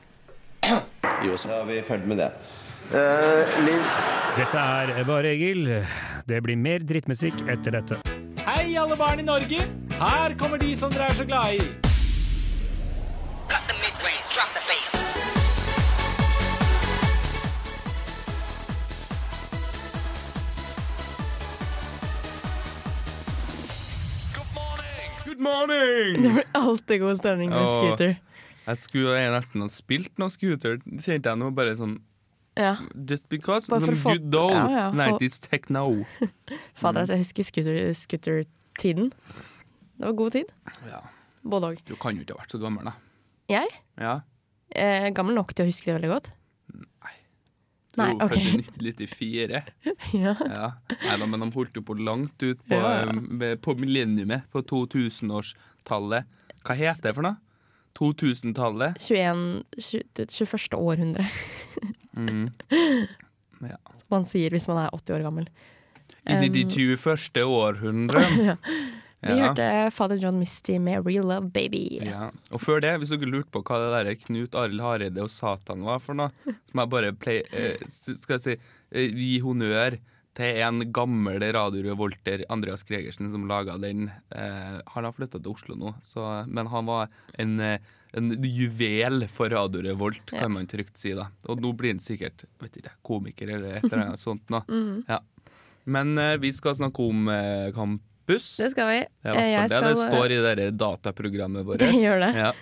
i 0.70 1.32
USA. 1.32 1.50
Da 1.50 1.60
er 1.64 1.70
vi 1.74 1.82
ferdig 1.90 2.12
med 2.14 2.22
det. 2.22 2.30
Uh, 2.94 3.56
Liv, 3.66 3.88
Dette 4.38 4.68
er 4.80 5.02
Bare 5.10 5.34
Egil. 5.34 5.66
Det 6.30 6.44
blir 6.46 6.62
mer 6.62 6.86
drittmusikk 6.86 7.42
etter 7.50 7.82
dette. 7.82 7.98
Hei, 8.46 8.76
alle 8.78 8.94
barn 8.96 9.18
i 9.18 9.22
Norge! 9.26 9.58
Her 9.98 10.34
kommer 10.38 10.60
de 10.62 10.68
som 10.78 10.92
dere 10.94 11.08
er 11.10 11.14
så 11.18 11.24
glad 11.26 11.56
i. 11.56 11.64
Good 25.24 25.42
morning! 25.42 26.22
Det 26.22 26.28
blir 26.28 26.44
alltid 26.52 27.00
god 27.00 27.18
stemning 27.18 27.50
med 27.50 27.62
Åh. 27.62 27.74
scooter. 27.74 28.14
Jeg 28.66 28.78
skulle 28.78 29.18
jeg 29.18 29.32
nesten 29.34 29.60
ha 29.66 29.68
spilt 29.68 30.14
noe 30.22 30.30
scooter, 30.30 30.78
kjente 31.02 31.32
jeg 31.32 31.42
nå. 31.42 31.50
Bare 31.50 31.74
sånn 31.74 31.98
Ja. 32.56 32.76
Just 33.10 33.28
because. 33.28 33.68
Bare 33.70 33.80
for 33.84 33.94
Som 33.94 34.02
få- 34.02 34.14
good 34.18 34.34
old 34.34 34.52
Ja, 34.54 34.68
ja, 34.70 34.90
for- 34.90 35.18
90s 35.20 35.40
techno. 35.44 35.82
Fader, 36.80 37.00
altså, 37.02 37.12
jeg 37.12 37.18
husker 37.24 37.42
scooter- 37.44 37.92
scooter-tiden. 37.94 39.10
det 39.98 40.06
var 40.06 40.12
god 40.12 40.30
tid. 40.32 40.52
Ja. 40.88 41.00
Både 41.44 41.72
òg. 41.74 41.84
Du 41.86 41.94
kan 41.96 42.16
jo 42.16 42.24
ikke 42.24 42.34
ha 42.36 42.42
vært 42.44 42.54
så 42.56 42.60
gammel, 42.62 42.84
da. 42.88 42.92
Jeg? 43.48 43.68
Ja. 44.00 44.20
Eh, 44.74 45.10
gammel 45.14 45.34
nok 45.36 45.52
til 45.54 45.66
å 45.66 45.68
huske 45.68 45.86
det 45.92 45.94
veldig 46.00 46.10
godt. 46.14 46.32
Du 47.96 48.02
er 48.02 48.02
Nei, 48.02 48.08
jo 48.12 48.26
ok. 48.26 48.34
født 48.34 48.82
i 48.82 48.92
1994. 48.92 49.62
Ja. 50.16 50.34
Ja. 50.40 50.66
Nei 51.06 51.16
da, 51.20 51.26
men 51.26 51.40
de 51.40 51.50
holdt 51.54 51.76
jo 51.78 51.82
på 51.86 51.94
langt 51.96 52.42
ut 52.42 52.58
på, 52.68 52.74
Ja, 52.76 53.04
ja. 53.04 53.12
eh, 53.46 53.56
på 53.56 53.72
millenniumet, 53.78 54.48
på 54.52 54.60
2000-årstallet. 55.30 56.24
Hva 56.66 56.74
heter 56.76 57.02
det 57.08 57.14
for 57.16 57.22
noe? 57.24 57.36
2000-tallet? 57.98 58.98
21, 59.00 59.64
21. 60.28 60.76
århundre, 60.78 61.26
Mm. 62.16 62.48
Ja. 63.60 63.76
som 63.96 64.06
man 64.12 64.24
sier 64.28 64.52
hvis 64.52 64.66
man 64.68 64.78
er 64.84 64.90
80 64.92 65.16
år 65.18 65.24
gammel. 65.26 65.48
I 66.28 66.36
de, 66.42 66.48
de 66.52 66.62
Um, 66.64 66.70
21. 66.70 67.42
århundre. 67.44 68.22
ja. 68.50 68.56
Vi 69.26 69.32
Ja. 69.32 69.46
hørte 69.48 69.66
Father 69.96 70.18
John 70.20 70.36
Misty 70.38 70.76
med 70.78 71.06
Real 71.06 71.24
Love 71.26 71.48
Baby. 71.50 71.98
Ja. 72.04 72.28
Og 72.52 72.60
før 72.60 72.80
det, 72.84 72.92
hvis 73.00 73.10
dere 73.14 73.26
lurte 73.32 73.50
på 73.50 73.62
hva 73.64 73.78
det 73.80 73.92
der 74.06 74.18
Knut 74.26 74.54
Arild 74.54 74.80
Hareide 74.84 75.22
og 75.24 75.30
Satan 75.32 75.82
var 75.88 75.98
for 76.04 76.14
noe, 76.18 76.30
så 76.46 76.76
må 76.76 76.84
jeg 76.84 76.92
bare 76.92 77.12
play, 77.16 77.40
eh, 77.50 77.80
skal 77.88 78.36
jeg 78.36 78.44
si, 78.44 78.56
eh, 78.92 79.08
gi 79.16 79.40
honnør 79.42 79.96
til 80.36 80.58
en 80.60 80.82
gammel 80.92 81.40
radiorevolter, 81.56 82.42
Andreas 82.52 82.82
Gregersen, 82.84 83.30
som 83.32 83.46
laga 83.48 83.78
den. 83.80 84.10
Eh, 84.30 84.80
han 84.92 85.06
har 85.08 85.14
flytta 85.16 85.40
til 85.40 85.54
Oslo 85.54 85.76
nå, 85.80 85.94
så, 86.04 86.44
men 86.46 86.68
han 86.68 86.84
var 86.90 87.08
en, 87.40 87.54
eh, 87.60 87.78
en 88.16 88.30
juvel 88.44 89.24
for 89.32 89.48
Radio 89.52 89.80
Revolt, 89.82 90.26
kan 90.30 90.42
Ja. 90.42 90.48
man 90.48 90.66
trygt 90.68 90.96
si. 91.00 91.14
da. 91.16 91.30
Og 91.48 91.60
nå 91.64 91.72
blir 91.76 91.94
han 91.94 91.98
sikkert 92.04 92.44
vet 92.60 92.76
ikke, 92.82 92.92
komiker 93.02 93.48
eller 93.56 93.78
et 93.78 93.84
eller 93.88 94.04
annet 94.10 94.20
sånt. 94.22 94.44
nå. 94.52 94.62
Mhm. 94.68 95.04
Ja. 95.08 95.20
Men 95.86 96.18
eh, 96.18 96.36
vi 96.42 96.50
skal 96.52 96.74
snakke 96.74 96.98
om 97.08 97.28
eh, 97.28 97.70
campus. 98.26 98.56
Det 98.56 98.70
skal 98.70 98.88
vi. 98.88 98.98
Det 99.22 99.30
er 99.30 99.36
Eh, 99.36 99.50
jeg 99.52 99.68
det 99.70 99.80
det 99.82 99.96
står 99.98 100.30
i 100.32 100.54
det 100.56 100.70
dataprogrammet 100.78 101.64
vårt. 101.66 101.78
Det 101.78 101.92
gjør 101.94 102.20
det. 102.20 102.30
Ja. 102.36 102.52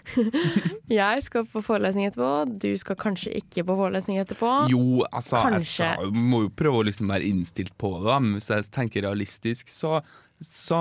Jeg 0.89 1.23
skal 1.25 1.47
på 1.47 1.63
forelesning 1.63 2.07
etterpå. 2.09 2.59
Du 2.61 2.77
skal 2.77 2.97
kanskje 2.97 3.33
ikke 3.39 3.65
på 3.65 3.77
forelesning 3.77 4.19
etterpå. 4.21 4.69
Jo, 4.71 5.05
altså, 5.11 5.37
jeg 5.37 5.55
Kanskje. 5.55 5.89
sa, 5.89 6.03
jeg 6.03 6.13
må 6.13 6.43
jo 6.45 6.51
prøve 6.55 6.83
å 6.83 6.85
liksom 6.85 7.09
være 7.09 7.25
innstilt 7.25 7.77
på 7.79 7.95
det. 8.05 8.19
Men 8.21 8.37
hvis 8.37 8.51
jeg 8.53 8.69
tenker 8.75 9.03
realistisk, 9.03 9.69
så, 9.69 10.03
så 10.45 10.81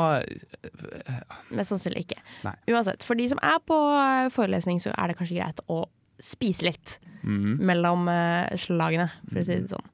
Mest 1.54 1.72
sannsynlig 1.72 2.06
ikke. 2.08 2.19
Nei. 2.43 2.56
Uansett, 2.74 3.04
for 3.04 3.15
de 3.19 3.30
som 3.32 3.39
er 3.43 3.60
på 3.65 3.78
eh, 3.96 4.30
forelesning, 4.34 4.82
så 4.84 4.93
er 4.98 5.12
det 5.12 5.17
kanskje 5.19 5.39
greit 5.39 5.63
å 5.72 5.86
spise 6.24 6.67
litt 6.67 6.98
mm, 7.24 7.58
mellom 7.63 8.08
eh, 8.12 8.54
slagene, 8.60 9.10
for 9.30 9.41
å 9.41 9.48
si 9.48 9.60
det 9.63 9.72
sånn. 9.72 9.89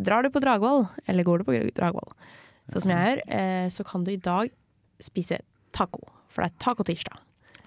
Drar 0.00 0.24
du 0.24 0.30
på 0.32 0.40
Dragvoll, 0.42 0.86
eller 1.10 1.26
går 1.26 1.42
du 1.42 1.48
på 1.50 1.56
Dragvoll, 1.76 2.12
sånn 2.72 2.82
som 2.86 2.92
jeg 2.94 3.06
gjør, 3.10 3.22
eh, 3.38 3.68
så 3.70 3.84
kan 3.86 4.04
du 4.04 4.10
i 4.12 4.16
dag 4.16 4.50
spise 5.00 5.40
taco. 5.72 6.00
For 6.28 6.42
det 6.44 6.52
er 6.52 6.58
tacotirsdag. 6.64 7.18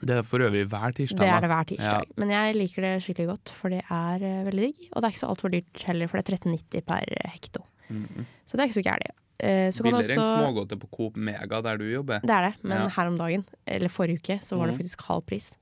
Det 0.03 0.17
er 0.17 0.23
for 0.27 0.39
øvrig 0.43 0.65
hver 0.67 0.91
tirsdag. 0.95 1.19
Det 1.23 1.29
er 1.31 1.41
det 1.41 1.49
hver 1.49 1.63
tirsdag. 1.69 2.09
Men 2.19 2.29
jeg 2.29 2.55
liker 2.55 2.81
det 2.83 2.93
skikkelig 3.05 3.27
godt, 3.29 3.49
for 3.55 3.69
det 3.69 3.81
er 3.89 4.23
eh, 4.23 4.43
veldig 4.49 4.65
digg. 4.67 4.87
Og 4.91 5.01
det 5.01 5.07
er 5.07 5.13
ikke 5.15 5.23
så 5.23 5.29
altfor 5.31 5.51
dyrt 5.53 5.83
heller, 5.87 6.07
for 6.11 6.19
det 6.19 6.27
er 6.27 6.37
13,90 6.43 6.85
per 6.87 7.13
hekto. 7.31 7.63
Mm. 7.89 8.25
Så 8.45 8.57
det 8.57 8.59
er 8.59 8.67
ikke 8.67 8.79
så 8.81 8.85
gærent. 8.89 9.19
Eh, 9.43 9.69
så 9.75 9.83
kan 9.83 9.95
Billigere 9.95 10.19
enn 10.19 10.37
smågodter 10.39 10.79
på 10.79 10.87
Coop 10.95 11.15
Mega 11.17 11.61
der 11.65 11.77
du 11.77 11.85
jobber. 11.89 12.19
Det 12.23 12.29
er 12.35 12.49
det, 12.49 12.53
men 12.63 12.77
Ja. 12.83 12.87
her 12.95 13.07
om 13.07 13.17
dagen, 13.17 13.45
eller 13.67 13.89
forrige 13.89 14.19
uke, 14.21 14.39
så 14.43 14.57
var 14.57 14.67
det 14.67 14.75
Mhm. 14.75 14.81
faktisk 14.83 15.01
halv 15.07 15.25
pris. 15.25 15.55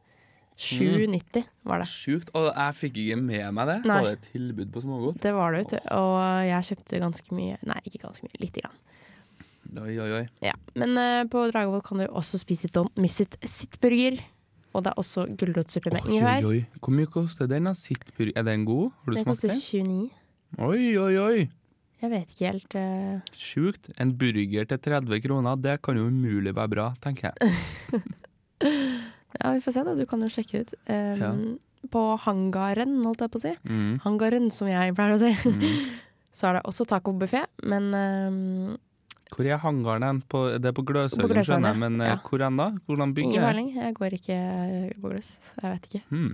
7,90 0.58 1.46
var 1.64 1.80
det. 1.80 1.88
Sjukt. 1.90 2.30
Og 2.38 2.52
jeg 2.54 2.74
fikk 2.78 2.98
ikke 3.02 3.18
med 3.22 3.54
meg 3.54 3.68
det. 3.68 3.78
Nei. 3.86 4.02
Var 4.02 4.10
det 4.10 4.18
et 4.20 4.28
tilbud 4.34 4.72
på 4.74 4.82
smågodt? 4.84 5.22
Det 5.24 5.34
var 5.34 5.52
det, 5.56 5.64
vet 5.66 5.70
du. 5.82 5.90
Og 5.98 6.46
jeg 6.46 6.68
kjøpte 6.70 7.00
ganske 7.02 7.32
mye 7.38 7.58
Nei, 7.66 7.80
ikke 7.88 8.02
ganske 8.06 8.24
mye, 8.28 8.38
lite 8.44 8.62
grann. 8.62 8.78
Oi, 9.72 9.94
oi, 10.04 10.10
oi. 10.20 10.24
Ja. 10.44 10.54
Men 10.76 10.98
eh, 11.00 11.24
på 11.32 11.46
Dragevold 11.52 11.84
kan 11.88 12.02
du 12.02 12.08
også 12.10 12.40
spise 12.42 12.68
Don't 12.76 12.98
Miss 13.00 13.22
It 13.24 13.38
sittburger. 13.48 14.20
Og 14.74 14.84
det 14.86 14.92
er 14.94 15.00
også 15.02 15.26
gulrotsuppe 15.36 15.92
med 15.92 16.06
Oi, 16.06 16.08
oi, 16.08 16.18
ingefær. 16.18 16.46
oi. 16.48 16.60
Hvor 16.80 16.94
mye 16.96 17.10
koster 17.12 17.48
den? 17.52 17.68
da? 17.68 17.74
Sittburger. 17.76 18.34
Er 18.40 18.46
den 18.48 18.66
god? 18.68 18.92
Har 19.04 19.12
du 19.12 19.16
Den 19.18 19.26
smakt 19.26 19.42
koster 19.42 19.52
den? 19.52 19.60
29. 19.60 20.12
Oi, 20.68 20.86
oi, 20.98 21.16
oi. 21.20 21.50
Jeg 22.02 22.10
vet 22.10 22.32
ikke 22.34 22.48
helt 22.50 22.76
eh, 22.80 23.34
Sjukt. 23.38 23.92
En 24.02 24.14
burger 24.18 24.66
til 24.72 24.80
30 24.88 25.22
kroner, 25.28 25.60
det 25.62 25.76
kan 25.86 26.00
jo 26.00 26.08
umulig 26.10 26.56
være 26.58 26.72
bra, 26.76 26.88
tenker 27.04 27.30
jeg. 27.32 28.02
Ja, 29.42 29.54
vi 29.56 29.62
får 29.64 29.74
se, 29.74 29.84
da. 29.88 29.94
Du 29.98 30.04
kan 30.06 30.22
jo 30.22 30.28
sjekke 30.30 30.60
ut. 30.62 30.74
Ja. 30.92 31.32
På 31.90 32.02
hangaren, 32.22 32.98
holdt 33.08 33.24
jeg 33.24 33.32
på 33.34 33.40
å 33.40 33.44
si. 33.46 33.54
Mm. 33.66 33.94
Hangaren, 34.04 34.50
som 34.54 34.68
jeg 34.70 34.94
pleier 34.98 35.16
å 35.16 35.22
si. 35.22 35.32
Mm. 35.50 35.64
Så 36.38 36.48
er 36.50 36.58
det 36.60 36.66
også 36.70 36.86
tacobuffé, 36.88 37.42
men 37.68 37.88
um, 37.96 38.76
Hvor 39.32 39.48
er 39.48 39.58
hangaren 39.64 40.04
hen? 40.04 40.18
Det 40.60 40.66
er 40.68 40.74
på 40.76 40.84
Gløshaugen, 40.84 41.44
skjønner 41.48 41.72
jeg, 41.72 41.80
men 41.80 42.02
eh, 42.02 42.10
ja. 42.12 42.16
hvor 42.28 42.42
enn 42.44 42.58
da? 42.60 42.66
Hvordan 42.86 43.14
bygger 43.16 43.30
ingen 43.30 43.42
jeg? 43.42 43.48
peiling. 43.48 43.70
Jeg 43.80 43.94
går 43.96 44.16
ikke 44.18 44.40
på 45.02 45.12
Gløs, 45.14 45.30
Jeg 45.62 45.72
vet 45.72 45.88
ikke. 45.92 46.02
Hmm. 46.10 46.34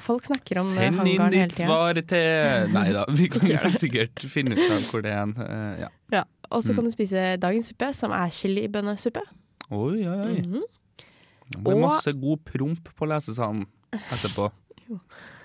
Folk 0.00 0.22
snakker 0.28 0.60
om 0.60 0.68
eh, 0.70 0.76
Send 0.76 1.00
inn 1.00 1.00
hangaren 1.00 1.32
hele 1.34 1.46
ditt 1.48 1.56
svar 1.58 1.98
til 2.12 2.68
Nei 2.76 2.84
da, 2.94 3.04
vi 3.10 3.26
kan 3.32 3.48
jo 3.50 3.72
sikkert 3.74 4.22
finne 4.30 4.54
ut 4.54 4.62
av 4.70 4.84
hvor 4.92 5.02
det 5.02 5.10
er 5.16 5.32
eh, 5.46 5.80
ja. 5.82 5.88
Ja. 6.14 6.22
Og 6.50 6.62
så 6.62 6.72
Mm. 6.72 6.76
kan 6.76 6.84
du 6.84 6.90
spise 6.94 7.24
dagens 7.42 7.68
suppe, 7.72 7.88
som 7.94 8.10
er 8.14 8.30
chilibønnesuppe. 8.34 9.20
Oi, 9.70 10.02
oi, 10.06 10.18
oi. 10.26 10.40
Mhm. 10.42 10.62
Det 11.50 11.58
blir 11.64 11.74
Og- 11.74 11.82
masse 11.88 12.12
god 12.14 12.44
promp 12.46 12.88
på 12.98 13.06
lesesalen 13.10 13.64
etterpå. 13.94 14.50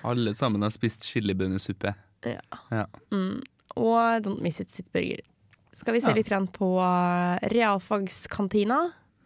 Alle 0.06 0.34
sammen 0.38 0.62
har 0.62 0.70
spist 0.74 1.06
chilibønnesuppe. 1.06 1.94
Ja. 2.26 2.42
Ja. 2.72 2.86
Mm. 3.14 3.42
Og 3.78 4.22
Don't 4.26 4.42
Miss 4.42 4.60
It 4.62 4.70
sitt 4.72 4.92
burger. 4.94 5.22
Skal 5.76 5.96
vi 5.98 6.02
se 6.04 6.14
litt 6.16 6.30
grann 6.32 6.48
på 6.56 6.70
eh, 6.80 7.50
realfagskantina. 7.52 8.78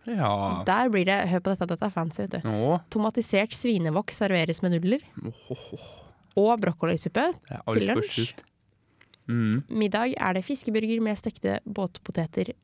Ja. 0.09 0.63
Der 0.65 0.89
blir 0.89 1.05
det 1.05 1.17
Hør 1.29 1.41
på 1.45 1.51
dette, 1.53 1.67
dette 1.69 1.85
er 1.85 1.93
fancy, 1.93 2.23
vet 2.25 2.39
du. 2.39 2.53
Tomatisert 2.89 3.53
svinevokk 3.53 4.13
serveres 4.15 4.63
med 4.65 4.73
nudler. 4.73 5.03
Åh, 5.21 5.83
Og 6.39 6.53
brokkolisuppe 6.63 7.27
til 7.73 7.85
lunsj. 7.91 8.31
Mm. 9.29 9.59
Middag 9.69 10.15
er 10.17 10.33
det 10.39 10.45
fiskeburger 10.47 11.03
med 11.05 11.19
stekte 11.19 11.59
båtpoteter. 11.69 12.55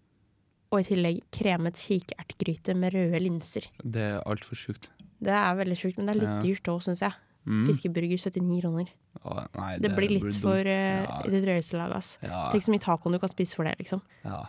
Og 0.74 0.82
i 0.82 0.88
tillegg 0.88 1.20
kremet 1.36 1.78
kikertgryte 1.78 2.74
med 2.76 2.96
røde 2.96 3.22
linser. 3.22 3.68
Det 3.84 4.02
er 4.16 4.24
altfor 4.26 4.58
sjukt. 4.58 4.90
Det 5.22 5.32
er 5.36 5.60
veldig 5.62 5.78
sjukt, 5.78 6.00
men 6.00 6.10
det 6.10 6.16
er 6.16 6.22
litt 6.24 6.34
Ja. 6.34 6.42
dyrt 6.42 6.72
òg, 6.74 6.82
syns 6.84 7.02
jeg. 7.06 7.14
Mm. 7.46 7.66
Fiskeburger 7.70 8.18
79 8.18 8.62
kroner. 8.62 8.88
Åh, 9.24 9.42
nei, 9.56 9.72
Det, 9.80 9.92
blir 9.96 10.10
litt 10.10 10.24
blir 10.26 10.40
for 10.42 10.66
uh, 10.66 11.04
Ja. 11.06 11.22
det 11.30 11.44
drøyeste 11.46 11.78
laget, 11.78 11.98
ass. 11.98 12.18
Ja. 12.26 12.48
Tenk 12.52 12.66
så 12.66 12.74
mye 12.74 12.84
tacoen 12.84 13.14
du 13.14 13.20
kan 13.22 13.30
spise 13.30 13.56
for 13.56 13.64
det, 13.70 13.76
liksom. 13.80 14.02
Ja. 14.26 14.48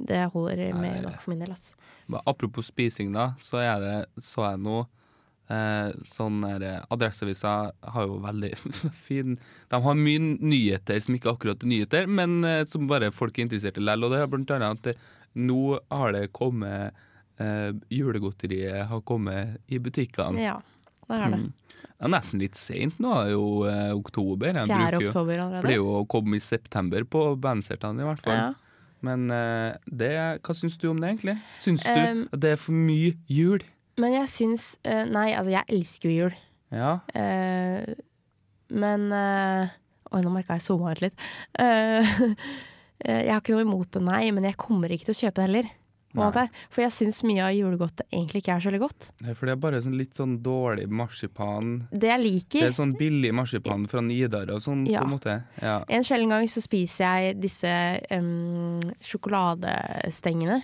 Det 0.00 0.22
holder 0.32 0.72
mer 0.72 0.96
enn 0.96 1.04
nok 1.04 1.20
for 1.20 1.34
min 1.34 1.42
del, 1.44 1.52
ass. 1.52 1.74
Men 2.08 2.24
apropos 2.26 2.70
spising, 2.72 3.12
da, 3.12 3.34
så 3.38 3.60
er 3.60 3.84
det, 3.84 4.24
så 4.24 4.46
jeg 4.48 4.62
nå 4.64 4.78
eh, 5.50 5.90
sånn 6.06 6.40
er 6.48 6.58
det, 6.62 6.72
Adresseavisa 6.94 7.52
har 7.94 8.08
jo 8.08 8.16
veldig 8.24 8.52
fin 9.06 9.36
De 9.70 9.80
har 9.84 9.98
mye 9.98 10.22
nyheter 10.40 11.00
som 11.04 11.16
ikke 11.18 11.34
akkurat 11.34 11.62
er 11.66 11.72
nyheter, 11.74 12.08
men 12.08 12.40
eh, 12.48 12.64
som 12.70 12.88
bare 12.90 13.12
folk 13.14 13.38
er 13.38 13.46
interessert 13.48 13.76
i 13.78 13.84
likevel. 13.84 14.08
Og 14.08 14.14
det 14.14 14.22
er 14.24 14.32
blant 14.32 14.56
annet 14.56 14.80
at 14.80 14.90
det, 14.90 14.96
nå 15.38 15.60
har 15.92 16.16
det 16.16 16.24
kommet 16.36 16.96
eh, 17.38 17.70
Julegodteriet 17.92 18.88
har 18.90 19.04
kommet 19.06 19.60
i 19.70 19.78
butikkene. 19.82 20.40
Ja, 20.42 20.56
det 21.10 21.26
er 21.26 21.34
det. 21.34 21.40
Mm. 21.42 21.52
Det 22.00 22.06
er 22.08 22.12
nesten 22.14 22.40
litt 22.40 22.56
seint 22.56 23.00
nå, 23.02 23.12
det 23.12 23.28
er 23.28 23.34
jo 23.34 23.46
eh, 23.68 23.92
oktober. 23.92 24.54
Jeg 24.56 24.70
4. 24.70 24.76
bruker 24.80 25.10
oktober 25.10 25.34
allerede. 25.36 25.64
Blir 25.66 25.80
jo 25.82 25.90
å 25.98 26.04
komme 26.08 26.38
i 26.38 26.42
september 26.44 27.04
på 27.04 27.24
bandsertene, 27.40 28.00
i 28.00 28.08
hvert 28.08 28.22
fall. 28.24 28.38
Ja. 28.38 28.50
Men 29.04 29.26
eh, 29.32 29.76
det, 29.84 30.14
hva 30.44 30.56
syns 30.56 30.78
du 30.80 30.90
om 30.90 31.00
det, 31.00 31.14
egentlig? 31.14 31.36
Syns 31.52 31.84
du 31.84 32.00
Um, 32.00 32.22
at 32.32 32.40
det 32.40 32.54
er 32.54 32.60
for 32.60 32.76
mye 32.76 33.14
jul? 33.28 33.64
Men 34.00 34.14
jeg 34.16 34.30
syns 34.32 34.64
eh, 34.88 35.04
Nei, 35.08 35.30
altså, 35.36 35.52
jeg 35.56 35.76
elsker 35.76 36.10
jo 36.10 36.16
jul. 36.24 36.38
Ja. 36.72 36.92
Eh, 37.16 38.00
men 38.70 39.06
eh, 39.16 39.76
Oi, 40.10 40.22
nå 40.24 40.32
merka 40.34 40.56
jeg 40.58 40.66
zooma 40.66 40.94
ut 40.94 41.04
litt. 41.04 41.16
Eh, 41.60 42.16
eh, 43.04 43.20
jeg 43.26 43.32
har 43.32 43.42
ikke 43.42 43.54
noe 43.56 43.66
imot 43.66 43.92
det, 43.94 44.02
nei, 44.06 44.24
men 44.34 44.48
jeg 44.48 44.58
kommer 44.60 44.92
ikke 44.92 45.10
til 45.10 45.16
å 45.16 45.20
kjøpe 45.20 45.38
det 45.38 45.46
heller. 45.48 45.70
For 46.14 46.82
jeg 46.82 46.90
syns 46.90 47.20
mye 47.22 47.44
av 47.46 47.52
julegodtet 47.54 48.02
egentlig 48.10 48.40
ikke 48.42 48.56
er 48.56 48.62
så 48.64 48.70
veldig 48.70 48.80
godt. 48.82 49.04
Det 49.22 49.30
er 49.30 49.34
For 49.38 49.46
det 49.46 49.52
er 49.52 49.60
bare 49.62 49.80
sånn 49.84 49.94
litt 49.98 50.16
sånn 50.18 50.32
dårlig 50.42 50.88
marsipan. 50.90 51.86
Det 51.92 52.08
jeg 52.10 52.20
liker 52.24 52.64
Det 52.64 52.68
er 52.72 52.76
sånn 52.80 52.94
billig 52.98 53.30
marsipan 53.38 53.86
fra 53.88 54.02
Nidar 54.02 54.50
og 54.50 54.58
sånn, 54.64 54.86
Ja. 54.90 55.00
på 55.00 55.06
en 55.06 55.14
måte. 55.14 55.36
Ja. 55.62 55.84
En 55.88 56.02
sjelden 56.02 56.28
gang 56.34 56.48
så 56.50 56.60
spiser 56.60 57.04
jeg 57.04 57.40
disse 57.40 57.70
um, 58.10 58.80
sjokoladestengene. 59.00 60.62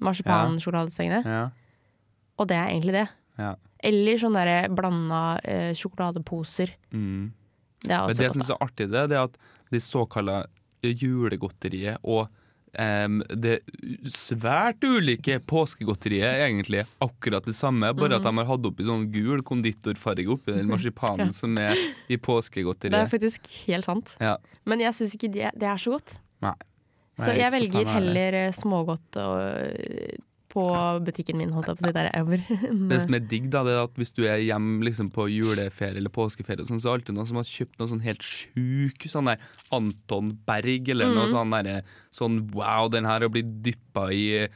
Marsipansjokoladestengene. 0.00 1.22
Ja. 1.26 1.50
Og 2.38 2.46
det 2.48 2.56
er 2.56 2.68
egentlig 2.70 2.92
det. 3.00 3.08
ja. 3.38 3.54
Eller 3.80 4.18
sånne 4.18 4.40
der 4.42 4.68
blanda 4.74 5.38
uh, 5.38 5.72
sjokoladeposer. 5.78 6.72
Mm. 6.90 7.32
Det 7.84 7.92
er 7.94 8.00
Men 8.00 8.10
også 8.10 8.16
det 8.18 8.24
jeg 8.24 8.32
syns 8.34 8.50
er 8.50 8.62
artig, 8.64 8.86
det, 8.90 9.02
det 9.12 9.16
er 9.16 9.22
at 9.28 9.36
det 9.70 9.80
såkalla 9.84 10.38
julegodteriet 10.82 11.98
og 12.02 12.26
em, 12.76 13.20
det 13.30 13.58
svært 14.12 14.84
ulike 14.84 15.38
påskegodteriet 15.48 16.26
er 16.28 16.44
egentlig 16.48 16.84
akkurat 17.04 17.46
det 17.48 17.56
samme, 17.56 17.90
bare 17.96 18.18
at 18.18 18.26
de 18.26 18.32
har 18.40 18.48
hatt 18.48 18.68
oppi 18.68 18.86
sånn 18.86 19.08
gul 19.14 19.42
konditorfarge 19.46 20.28
oppi 20.34 20.56
den 20.56 20.70
marsipanen 20.72 21.32
som 21.34 21.56
er 21.60 21.76
i 22.08 22.18
Det 22.18 22.92
er 22.92 23.10
faktisk 23.10 23.48
helt 23.66 23.88
sant. 23.88 24.16
Ja. 24.20 24.36
Men 24.68 24.84
jeg 24.84 24.96
syns 24.98 25.16
ikke 25.16 25.32
det, 25.32 25.52
det 25.58 25.70
er 25.70 25.80
så 25.80 25.96
godt. 25.96 26.18
Nei. 26.44 26.54
Så 27.18 27.34
jeg 27.34 27.50
velger 27.50 27.88
heller 27.90 28.36
eh, 28.44 28.52
smågodt 28.54 29.16
og, 29.18 29.40
eh, 29.42 30.18
på 30.58 31.04
butikken 31.06 31.38
min, 31.38 31.50
holdt 31.54 31.70
jeg 31.70 31.78
på 31.78 31.84
å 31.84 31.88
si. 31.88 31.94
Der 31.96 32.08
er 32.10 32.22
over. 32.24 32.42
Det 32.92 33.00
som 33.04 33.14
er 33.18 33.24
digg, 33.30 33.48
da, 33.54 33.62
det 33.66 33.74
er 33.76 33.82
at 33.86 33.94
hvis 34.00 34.12
du 34.16 34.24
er 34.26 34.42
hjemme 34.42 34.84
liksom, 34.88 35.10
på 35.14 35.28
juleferie 35.30 35.96
eller 36.02 36.10
påskeferie, 36.14 36.66
sånn, 36.68 36.80
så 36.82 36.90
er 36.90 36.98
det 36.98 37.02
alltid 37.02 37.18
noen 37.18 37.30
som 37.30 37.40
har 37.40 37.48
kjøpt 37.48 37.78
noe 37.78 37.92
sånn 37.94 38.02
helt 38.04 38.26
sjuk 38.26 39.06
sånn 39.12 39.30
der 39.30 39.46
Anton 39.74 40.34
Berg, 40.48 40.90
eller 40.94 41.14
noe 41.14 41.26
Mhm. 41.28 41.32
sånn 41.36 41.54
derre 41.54 41.78
sånn 42.12 42.40
wow, 42.54 42.88
den 42.90 43.04
her 43.08 43.20
har 43.24 43.30
blitt 43.32 43.54
dyppa 43.62 44.08
i 44.12 44.48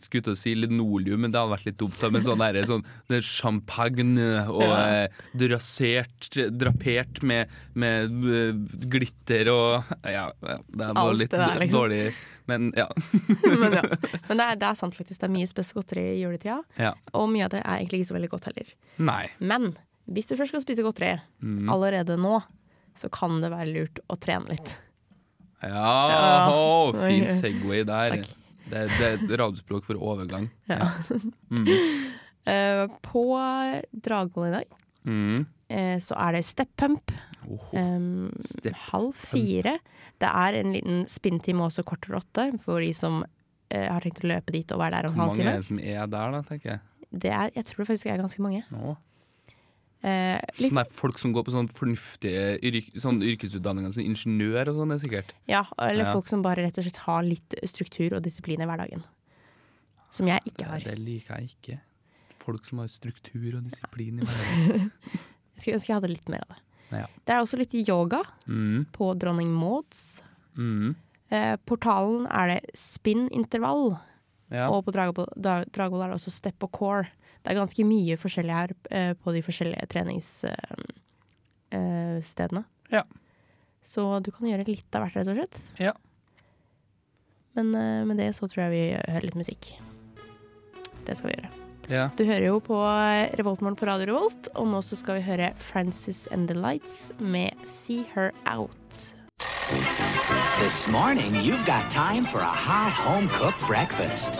skulle 0.00 0.22
til 0.24 0.32
å 0.32 0.38
si 0.38 0.54
linoleum, 0.56 1.20
men 1.20 1.30
det 1.30 1.38
hadde 1.40 1.52
vært 1.52 1.66
litt 1.68 1.76
dumt. 1.78 1.98
da, 2.00 2.08
Men 2.10 2.22
sånn 2.24 2.38
der, 2.40 2.56
sånn 2.64 2.84
det 3.08 3.18
er 3.18 3.26
champagne 3.26 4.48
og 4.48 4.62
Ja. 4.62 4.78
eh, 5.04 5.08
drasert, 5.36 6.30
drapert 6.56 7.22
med, 7.22 7.48
med 7.74 8.10
eh, 8.24 8.52
glitter 8.88 9.50
og 9.52 9.84
Ja, 10.04 10.30
det 10.40 10.58
var 10.78 10.96
Alt 10.96 11.18
litt 11.18 11.30
det 11.30 11.38
der, 11.42 11.58
liksom. 11.60 11.78
dårlig, 11.84 12.14
men 12.46 12.72
ja. 12.76 12.88
Men, 13.60 13.72
ja. 13.72 13.82
Men 14.28 14.36
det, 14.40 14.44
er, 14.46 14.56
det 14.56 14.68
er 14.70 14.74
sant, 14.80 14.94
faktisk. 14.96 15.20
Det 15.20 15.28
er 15.28 15.34
mye 15.36 15.46
spesielt 15.48 15.78
godteri 15.82 16.06
i 16.14 16.20
juletida. 16.22 16.62
ja. 16.78 16.94
Og 17.12 17.28
mye 17.32 17.44
av 17.44 17.50
det 17.54 17.60
er 17.64 17.78
egentlig 17.82 18.00
ikke 18.02 18.10
så 18.12 18.16
veldig 18.18 18.30
godt 18.30 18.44
heller. 18.50 18.72
Nei. 18.98 19.22
Men 19.40 19.74
hvis 20.10 20.26
du 20.28 20.34
først 20.36 20.52
skal 20.52 20.64
spise 20.64 20.82
godteri 20.84 21.20
Mm. 21.42 21.68
allerede 21.72 22.16
nå, 22.20 22.42
så 22.96 23.08
kan 23.10 23.40
det 23.42 23.50
være 23.50 23.72
lurt 23.72 23.98
å 24.08 24.16
trene 24.20 24.48
litt. 24.48 24.76
Ja, 25.62 26.08
Ja. 26.08 26.48
Oh, 26.52 26.92
fin. 26.92 27.24
Segway 27.40 27.84
der. 27.88 28.10
Takk. 28.18 28.34
Det, 28.74 28.84
det 28.98 29.06
er 29.06 29.16
et 29.20 29.34
radiospråk 29.38 29.86
for 29.86 30.00
overgang. 30.02 30.48
Ja. 30.72 30.90
Mm. 31.54 31.68
Uh, 32.44 32.90
på 33.00 33.22
Dragvoll 34.04 34.50
i 34.50 34.56
dag 34.58 34.80
Mm. 35.04 35.36
uh, 35.68 35.98
så 36.00 36.16
er 36.16 36.32
det 36.38 36.44
step 36.48 36.70
pump. 36.80 37.12
Oh, 37.44 37.60
Um, 37.76 38.32
Step 38.40 38.72
halv 38.88 39.12
fire. 39.20 39.74
Det 40.20 40.28
er 40.30 40.56
en 40.62 40.72
liten 40.72 41.02
spinntime 41.12 41.60
også 41.66 41.84
kortere 41.84 42.16
åtte 42.22 42.46
for 42.64 42.80
de 42.80 42.88
som 42.96 43.18
uh, 43.20 43.84
har 43.90 44.00
tenkt 44.00 44.24
å 44.24 44.30
løpe 44.32 44.54
dit 44.56 44.72
og 44.72 44.80
være 44.80 45.02
der 45.02 45.10
om 45.10 45.18
halvtime. 45.20 45.44
Hvor 45.44 45.44
mange 45.44 45.52
er 45.52 45.60
det 45.60 45.68
som 45.68 45.78
er 45.82 46.06
der, 46.16 46.32
da, 46.32 46.40
tenker 46.48 46.70
jeg? 46.72 46.80
Det 47.12 47.30
er, 47.36 47.52
jeg 47.54 47.68
tror 47.68 47.82
det 47.84 47.88
faktisk 47.92 48.06
er 48.10 48.22
ganske 48.24 48.42
mange. 48.42 48.62
Nå. 48.72 48.96
Eh, 50.04 50.36
litt, 50.60 50.68
Sånne 50.74 50.84
folk 50.92 51.16
som 51.18 51.32
går 51.32 51.44
på 51.46 51.52
sånn 51.54 51.68
fornuftige 51.72 52.58
yrk, 52.60 52.90
sånn 53.00 53.22
yrkesutdanninger, 53.24 53.94
som 53.94 54.02
ingeniør 54.04 54.68
og 54.68 54.76
sånn, 54.82 54.90
det 54.92 54.98
er 54.98 55.04
sikkert. 55.08 55.30
ja, 55.48 55.62
eller 55.78 56.04
Ja. 56.04 56.12
folk 56.12 56.28
som 56.28 56.42
bare 56.44 56.56
rett 56.66 56.76
og 56.76 56.84
slett 56.84 56.98
har 57.06 57.22
litt 57.22 57.54
struktur 57.64 58.12
og 58.18 58.22
disiplin 58.22 58.60
i 58.60 58.66
hverdagen. 58.66 59.02
Som 60.10 60.26
jeg 60.28 60.42
ikke 60.44 60.66
har. 60.68 60.78
Det 60.80 60.98
liker 60.98 61.38
jeg 61.40 61.54
ikke. 61.56 61.80
Folk 62.44 62.66
som 62.66 62.78
har 62.78 62.88
struktur 62.88 63.56
og 63.56 63.64
disiplin 63.64 64.20
i 64.20 64.24
hverdagen. 64.26 64.90
Jeg 65.56 65.62
skulle 65.62 65.74
ønske 65.78 65.88
jeg 65.88 65.96
hadde 66.02 66.10
litt 66.12 66.28
mer 66.28 66.42
av 66.44 66.48
det. 66.52 66.60
Ja. 66.92 67.06
Det 67.24 67.32
er 67.34 67.40
også 67.40 67.58
litt 67.58 67.74
yoga 67.88 68.22
Mm. 68.46 68.86
på 68.92 69.18
Dronning 69.18 69.48
Mauds. 69.50 70.22
Mm. 70.56 70.94
Eh, 71.30 71.56
portalen 71.66 72.26
er 72.30 72.46
det 72.60 72.70
spin-intervall, 72.76 73.98
Ja. 74.52 74.68
og 74.68 74.84
på 74.84 74.92
Dragvoll 74.92 75.26
Dra- 75.40 75.64
Dragvoll 75.72 76.02
er 76.04 76.08
det 76.12 76.20
også 76.20 76.30
step 76.30 76.62
og 76.62 76.70
core. 76.72 77.08
Det 77.44 77.52
er 77.52 77.58
ganske 77.60 77.84
mye 77.84 78.16
forskjellig 78.16 78.54
her 78.56 78.70
eh, 78.88 79.10
på 79.20 79.32
de 79.34 79.42
forskjellige 79.44 79.84
treningsstedene. 79.92 82.62
Eh. 82.64 82.96
Ja. 82.96 83.02
Så 83.84 84.06
du 84.24 84.30
kan 84.32 84.48
gjøre 84.48 84.64
litt 84.64 84.88
av 84.96 85.04
hvert, 85.04 85.16
rett 85.18 85.28
og 85.28 85.36
slett. 85.36 85.58
Ja. 85.82 85.92
Men 87.54 87.74
eh, 87.76 88.00
med 88.08 88.16
det 88.22 88.30
så 88.38 88.48
tror 88.48 88.64
jeg 88.64 88.72
vi 88.72 88.84
hører 88.96 89.26
litt 89.28 89.36
musikk. 89.36 89.62
Det 91.04 91.12
skal 91.18 91.28
vi 91.30 91.36
gjøre. 91.36 91.50
ja. 91.92 92.06
Du 92.16 92.24
hører 92.24 92.46
jo 92.48 92.56
på 92.64 92.78
Revoltmorgen 93.36 93.76
på 93.76 93.84
Radio 93.90 94.06
Revolt, 94.14 94.48
og 94.56 94.64
nå 94.72 94.80
så 94.80 94.96
skal 94.96 95.20
vi 95.20 95.28
høre 95.28 95.52
Frances 95.60 96.24
and 96.32 96.48
the 96.48 96.56
Lights 96.56 97.12
med 97.20 97.52
See 97.68 98.08
Her 98.14 98.32
Out. 98.48 99.12
This 100.62 100.86
morning, 100.88 101.34
you've 101.44 101.66
got 101.66 101.90
time 101.90 102.24
for 102.24 102.40
a 102.40 102.46
hot 102.48 102.92
home 102.92 103.28
cooked 103.28 103.60
breakfast. 103.68 104.32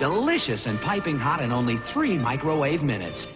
Delicious 0.00 0.66
and 0.66 0.80
piping 0.80 1.18
hot 1.18 1.42
in 1.42 1.52
only 1.52 1.76
three 1.76 2.16
microwave 2.16 2.82
minutes. 2.82 3.28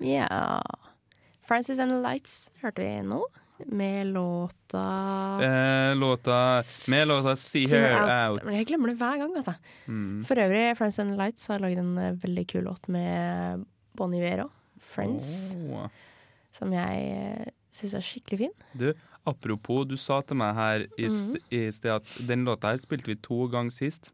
Ja 0.00 0.62
Frances 1.42 1.78
and 1.78 1.90
the 1.90 1.98
Lights 1.98 2.52
hørte 2.62 2.84
vi 2.84 3.02
nå, 3.02 3.18
med 3.66 4.06
låta 4.06 4.84
Eh, 5.42 5.96
låta 5.96 6.62
Med 6.88 7.08
låta 7.08 7.36
See, 7.36 7.68
See 7.68 7.78
Her 7.78 8.28
Out. 8.28 8.44
Men 8.44 8.54
jeg 8.54 8.66
glemmer 8.66 8.92
det 8.92 8.96
hver 9.00 9.18
gang, 9.18 9.36
altså. 9.36 9.56
Mm. 9.86 10.24
For 10.24 10.38
øvrig, 10.38 10.76
Frances 10.78 11.02
and 11.02 11.10
the 11.10 11.18
Lights 11.18 11.46
har 11.46 11.58
lagd 11.58 11.78
en 11.82 11.98
eh, 11.98 12.14
veldig 12.22 12.46
kul 12.46 12.64
låt 12.70 12.86
med 12.88 13.64
Bon 13.98 14.14
Iver 14.14 14.44
òg. 14.46 14.50
Friends. 14.78 15.56
oh. 15.66 15.88
Som 16.54 16.70
jeg 16.72 17.08
uh, 17.10 17.50
syns 17.74 17.94
er 17.98 18.04
skikkelig 18.06 18.38
fin. 18.38 18.54
Du, 18.78 18.92
apropos, 19.26 19.82
du 19.84 19.96
sa 19.98 20.20
til 20.22 20.38
meg 20.38 20.54
her 20.54 20.86
i, 20.96 21.08
mm 21.08 21.16
-hmm. 21.16 21.40
i 21.50 21.70
sted 21.72 21.90
at 21.90 22.18
den 22.28 22.44
låta 22.44 22.70
her 22.70 22.76
spilte 22.76 23.06
vi 23.06 23.16
to 23.16 23.46
ganger 23.46 23.70
sist. 23.70 24.12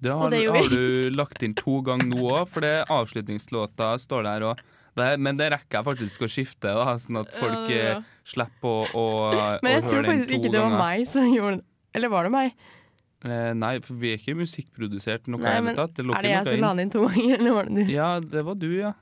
Det 0.00 0.14
har, 0.14 0.30
det 0.30 0.44
har 0.46 0.68
du 0.70 1.10
lagt 1.10 1.42
inn 1.42 1.54
to 1.58 1.80
ganger 1.82 2.06
nå 2.12 2.20
òg, 2.30 2.44
for 2.48 2.62
det 2.62 2.84
avslutningslåta 2.94 3.96
står 3.98 4.22
der 4.28 4.44
òg. 4.52 4.60
Men 4.98 5.36
det 5.38 5.52
rekker 5.54 5.78
jeg 5.78 5.86
faktisk 5.86 6.24
å 6.26 6.28
skifte, 6.30 6.70
da, 6.74 6.94
sånn 6.98 7.20
at 7.20 7.30
folk 7.38 7.68
Ja, 7.70 7.76
ja. 7.76 7.98
eh, 7.98 8.16
slipper 8.26 8.94
å, 8.98 9.04
å, 9.30 9.42
Men 9.62 9.76
jeg 9.76 9.84
tror 9.90 10.08
faktisk 10.08 10.32
ikke 10.38 10.50
det 10.50 10.58
var 10.58 10.72
ganger. 10.72 10.80
meg 10.82 11.04
som 11.10 11.28
gjorde. 11.30 11.60
Eller 11.94 12.12
var 12.14 12.26
det 12.26 12.32
meg? 12.34 12.56
Eh, 13.26 13.52
nei, 13.58 13.72
for 13.82 13.98
vi 13.98 14.12
er 14.14 14.18
ikke 14.20 14.36
musikkprodusert 14.38 15.26
noe 15.30 15.42
i 15.42 15.54
men 15.62 15.72
det 15.72 15.76
tatt. 15.78 15.94
Det 15.98 16.06
er 16.06 16.22
det 16.26 16.32
jeg 16.34 16.50
som 16.50 16.60
la 16.62 16.72
den 16.74 16.84
inn 16.86 16.90
to 16.94 17.04
ganger, 17.06 17.38
eller 17.38 17.56
var 17.58 17.70
det 17.70 17.74
du? 17.86 17.92
Ja, 17.94 18.10
det 18.22 18.44
var 18.46 18.58
du, 18.58 18.68
ja. 18.78 18.92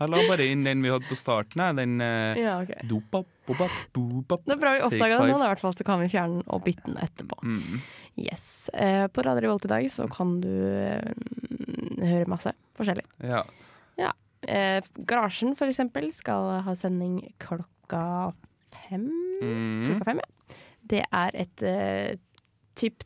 Jeg 0.00 0.08
la 0.12 0.20
bare 0.30 0.46
inn 0.48 0.62
den 0.64 0.80
vi 0.84 0.90
hadde 0.92 1.08
på 1.10 1.16
starten. 1.18 1.62
Den 1.76 2.00
eh, 2.00 2.38
Ja, 2.40 2.54
ok. 2.64 2.70
dopap, 2.88 3.26
bopap, 3.46 3.74
bopap. 3.92 4.44
Det 4.46 4.54
er 4.56 4.60
bra 4.62 4.74
vi 4.78 4.84
oppdaga 4.86 5.18
det 5.20 5.28
nå, 5.28 5.38
da, 5.38 5.48
i 5.50 5.52
hvert 5.52 5.64
fall, 5.64 5.76
så 5.76 5.84
kan 5.86 6.00
vi 6.00 6.08
fjerne 6.12 6.40
den 6.40 6.46
og 6.48 6.64
bytte 6.64 6.86
den 6.88 6.96
etterpå. 7.04 7.40
Mm. 7.44 7.80
Yes. 8.20 8.46
Eh, 8.74 9.06
på 9.12 9.24
Radio 9.26 9.44
Revolt 9.46 9.68
i 9.68 9.72
dag 9.72 9.88
så 9.92 10.08
kan 10.10 10.38
du 10.40 10.48
eh, 10.50 11.12
høre 12.00 12.28
masse 12.32 12.52
forskjellig. 12.80 13.04
Ja. 13.28 13.44
Ja. 14.00 14.14
Eh, 14.48 14.80
Garasjen, 15.04 15.52
for 15.58 15.68
eksempel, 15.68 16.08
skal 16.16 16.62
ha 16.64 16.74
sending 16.78 17.20
klokka 17.42 18.32
fem. 18.88 19.04
Mm. 19.44 19.84
Klokka 19.90 20.10
fem, 20.12 20.24
ja. 20.24 20.58
Det 20.90 21.04
er 21.06 21.36
et 21.44 21.62
eh, 21.62 22.16
typ 22.80 23.04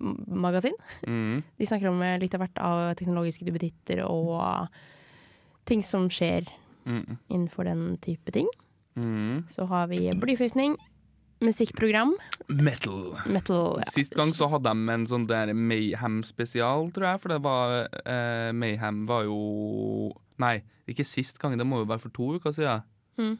teknologimagasin. 0.00 0.72
Mm. 1.06 1.42
De 1.58 1.66
snakker 1.66 1.88
om 1.90 2.02
eh, 2.02 2.18
litt 2.20 2.34
av 2.34 2.40
hvert 2.44 2.58
av 2.64 2.94
teknologiske 2.98 3.44
duppeditter 3.46 4.02
og 4.06 4.68
ting 5.68 5.82
som 5.82 6.08
skjer 6.08 6.48
Mm. 6.86 7.18
innenfor 7.28 7.64
den 7.68 7.98
type 8.00 8.32
ting. 8.32 8.46
Mm. 8.96 9.44
Så 9.52 9.66
har 9.68 9.86
vi 9.86 10.10
blyforgiftning, 10.16 10.76
musikkprogram, 11.40 12.14
Metal. 12.48 13.18
metal 13.26 13.76
ja. 13.78 13.84
Sist 13.92 14.14
gang 14.16 14.32
så 14.32 14.48
hadde 14.48 14.64
de 14.72 14.88
en 14.88 15.04
sånn 15.06 15.26
der 15.28 15.52
Mayhem-spesial, 15.52 16.90
tror 16.90 17.04
jeg. 17.12 17.20
For 17.20 17.28
det 17.28 17.42
var 17.44 17.88
eh, 18.06 18.50
Mayhem 18.52 19.06
var 19.06 19.24
jo 19.24 20.16
Nei, 20.40 20.62
ikke 20.88 21.04
sist 21.04 21.38
gang. 21.38 21.58
Det 21.58 21.66
må 21.66 21.82
jo 21.82 21.84
være 21.84 22.00
for 22.00 22.08
to 22.16 22.34
uker 22.40 22.50
siden. 22.50 22.82
Mm. 23.18 23.38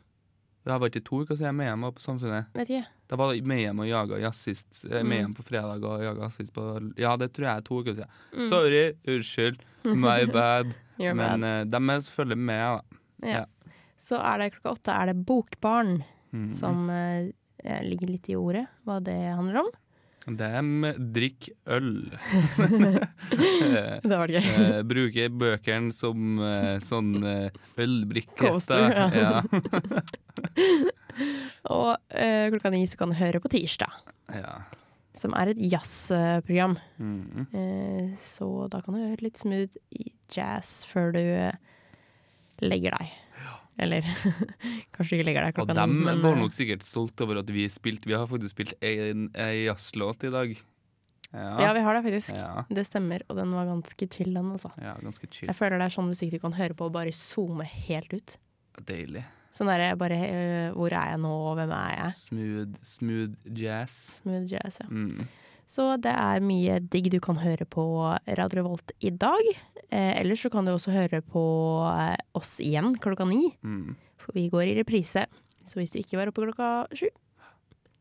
Det 0.64 0.74
var 0.76 0.90
ikke 0.90 1.00
to 1.06 1.22
uker 1.24 1.38
siden 1.40 1.56
Mayhem 1.56 1.80
var 1.86 1.92
på 1.96 2.02
Samfunnet. 2.04 2.50
Vet 2.54 2.68
ikke. 2.68 2.86
Da 3.08 3.16
var 3.16 3.32
Mayhem 3.48 3.78
og 3.80 3.88
Jaga 3.88 4.18
jazzist. 4.20 4.84
Eh, 4.90 5.00
Mm. 5.02 5.32
På 5.34 5.42
fredag 5.42 5.82
og 5.88 6.02
Jaga 6.04 6.26
jazzist 6.26 6.52
på 6.52 6.66
Ja, 7.00 7.16
det 7.16 7.32
tror 7.32 7.46
jeg 7.48 7.56
er 7.56 7.64
to 7.64 7.80
uker 7.80 7.94
siden. 7.96 8.10
Mm. 8.36 8.48
Sorry, 8.50 8.82
unnskyld. 9.08 9.62
My 9.96 10.24
bad. 10.36 10.74
Men 10.98 11.16
bad. 11.16 11.44
eh, 11.44 11.64
de 11.64 11.76
er 11.96 12.00
selvfølgelig 12.04 12.38
med, 12.38 12.80
da. 13.22 13.28
Ja. 13.38 13.44
Så 14.00 14.16
er 14.20 14.38
det 14.38 14.50
klokka 14.54 14.76
åtte 14.76 14.92
er 14.92 15.06
det 15.12 15.16
Bokbarn, 15.26 16.02
mm. 16.32 16.50
som 16.52 16.88
eh, 16.90 17.30
ligger 17.84 18.08
litt 18.08 18.28
i 18.32 18.36
ordet 18.36 18.66
hva 18.84 19.00
det 19.04 19.16
handler 19.36 19.62
om. 19.64 19.70
De 20.38 20.92
drikker 21.14 21.54
øl. 21.76 21.90
Det 24.10 24.16
var 24.16 24.30
det 24.30 24.40
gøy. 24.40 24.48
Eh, 24.64 24.80
bruker 24.86 25.34
bøkene 25.40 25.94
som 25.94 26.40
eh, 26.44 26.76
sånn 26.84 27.12
ølbrikke. 27.80 28.36
Coaster, 28.40 28.90
ja. 28.90 29.08
ja. 29.14 29.42
Og 31.70 31.96
eh, 32.08 32.48
klokka 32.52 32.72
ni 32.72 32.84
så 32.88 33.00
kan 33.00 33.12
du 33.12 33.18
høre 33.18 33.40
på 33.42 33.50
tirsdag, 33.52 33.92
ja. 34.32 34.54
som 35.16 35.34
er 35.36 35.52
et 35.52 35.64
jazzprogram. 35.72 36.78
Mm 36.98 37.46
Eh, 37.50 38.16
så 38.20 38.68
da 38.70 38.80
kan 38.80 38.94
du 38.94 39.02
høre 39.02 39.24
litt 39.24 39.40
smooth 39.40 39.74
jazz 40.30 40.84
før 40.88 41.12
du 41.16 41.20
eh, 41.20 41.56
legger 42.62 42.96
deg. 42.96 43.12
Eller 43.78 44.04
kanskje 44.94 45.18
ikke 45.18 45.26
legger 45.28 45.46
deg 45.46 45.54
Og 45.54 45.60
klokka 45.60 45.76
dem 45.78 45.94
ni, 45.94 46.04
men 46.08 46.20
var 46.24 46.34
eh, 46.36 46.42
nok 46.42 46.56
sikkert 46.56 46.84
stolt 46.84 47.22
over 47.24 47.40
at 47.40 47.50
vi 47.54 47.64
spilte 47.72 48.10
Vi 48.10 48.16
har 48.16 48.26
faktisk 48.28 48.56
spilt 48.56 48.74
en, 48.84 49.28
en 49.30 49.54
jazzlåt 49.56 50.26
i 50.26 50.32
dag. 50.34 50.54
ja, 51.32 51.72
vi 51.76 51.82
har 51.86 51.94
det 51.94 52.02
faktisk. 52.08 52.34
Ja. 52.34 52.64
Det 52.68 52.84
stemmer, 52.88 53.22
og 53.30 53.36
den 53.38 53.52
var 53.54 53.68
ganske 53.70 54.08
chill, 54.10 54.32
den, 54.34 54.50
altså. 54.56 54.72
Ja, 54.82 54.96
ganske 54.98 55.28
chill. 55.30 55.46
Jeg 55.46 55.56
føler 55.56 55.78
det 55.78 55.86
er 55.86 55.94
sånn 55.94 56.10
musikk 56.10 56.32
du 56.34 56.40
kan 56.42 56.56
høre 56.58 56.74
på 56.74 56.88
og 56.90 56.96
bare 56.96 57.14
zoome 57.14 57.68
helt 57.86 58.16
ut. 58.16 58.34
Deilig. 58.88 59.22
Sånn 59.54 59.66
derre 59.70 59.96
bare 59.98 60.16
øh, 60.30 60.72
Hvor 60.78 60.94
er 60.94 61.12
jeg 61.12 61.20
nå, 61.24 61.30
og 61.50 61.56
hvem 61.58 61.72
er 61.74 61.94
jeg? 61.96 62.16
Smooth, 62.18 62.82
smooth 62.86 63.54
jazz. 63.58 63.96
Smooth 64.20 64.46
jazz, 64.50 64.78
ja. 64.82 64.86
Mm. 64.90 65.24
Så 65.70 65.92
det 66.02 66.10
er 66.10 66.42
mye 66.42 66.80
digg 66.90 67.10
du 67.14 67.20
kan 67.22 67.38
høre 67.38 67.66
på 67.70 67.84
Radio 68.26 68.58
Revolt 68.64 68.90
i 69.06 69.12
dag. 69.14 69.50
Eh, 69.90 70.16
ellers 70.20 70.42
så 70.42 70.50
kan 70.50 70.66
du 70.66 70.72
også 70.74 70.90
høre 70.94 71.20
på 71.22 71.42
eh, 71.92 72.16
oss 72.38 72.56
igjen 72.62 72.96
klokka 72.98 73.26
ni, 73.28 73.52
Mm. 73.62 73.94
for 74.18 74.34
vi 74.34 74.48
går 74.50 74.66
i 74.72 74.78
reprise. 74.80 75.26
Så 75.62 75.78
hvis 75.78 75.92
du 75.94 76.00
ikke 76.00 76.18
var 76.18 76.30
oppe 76.32 76.42
klokka 76.46 76.86
sju 76.96 77.06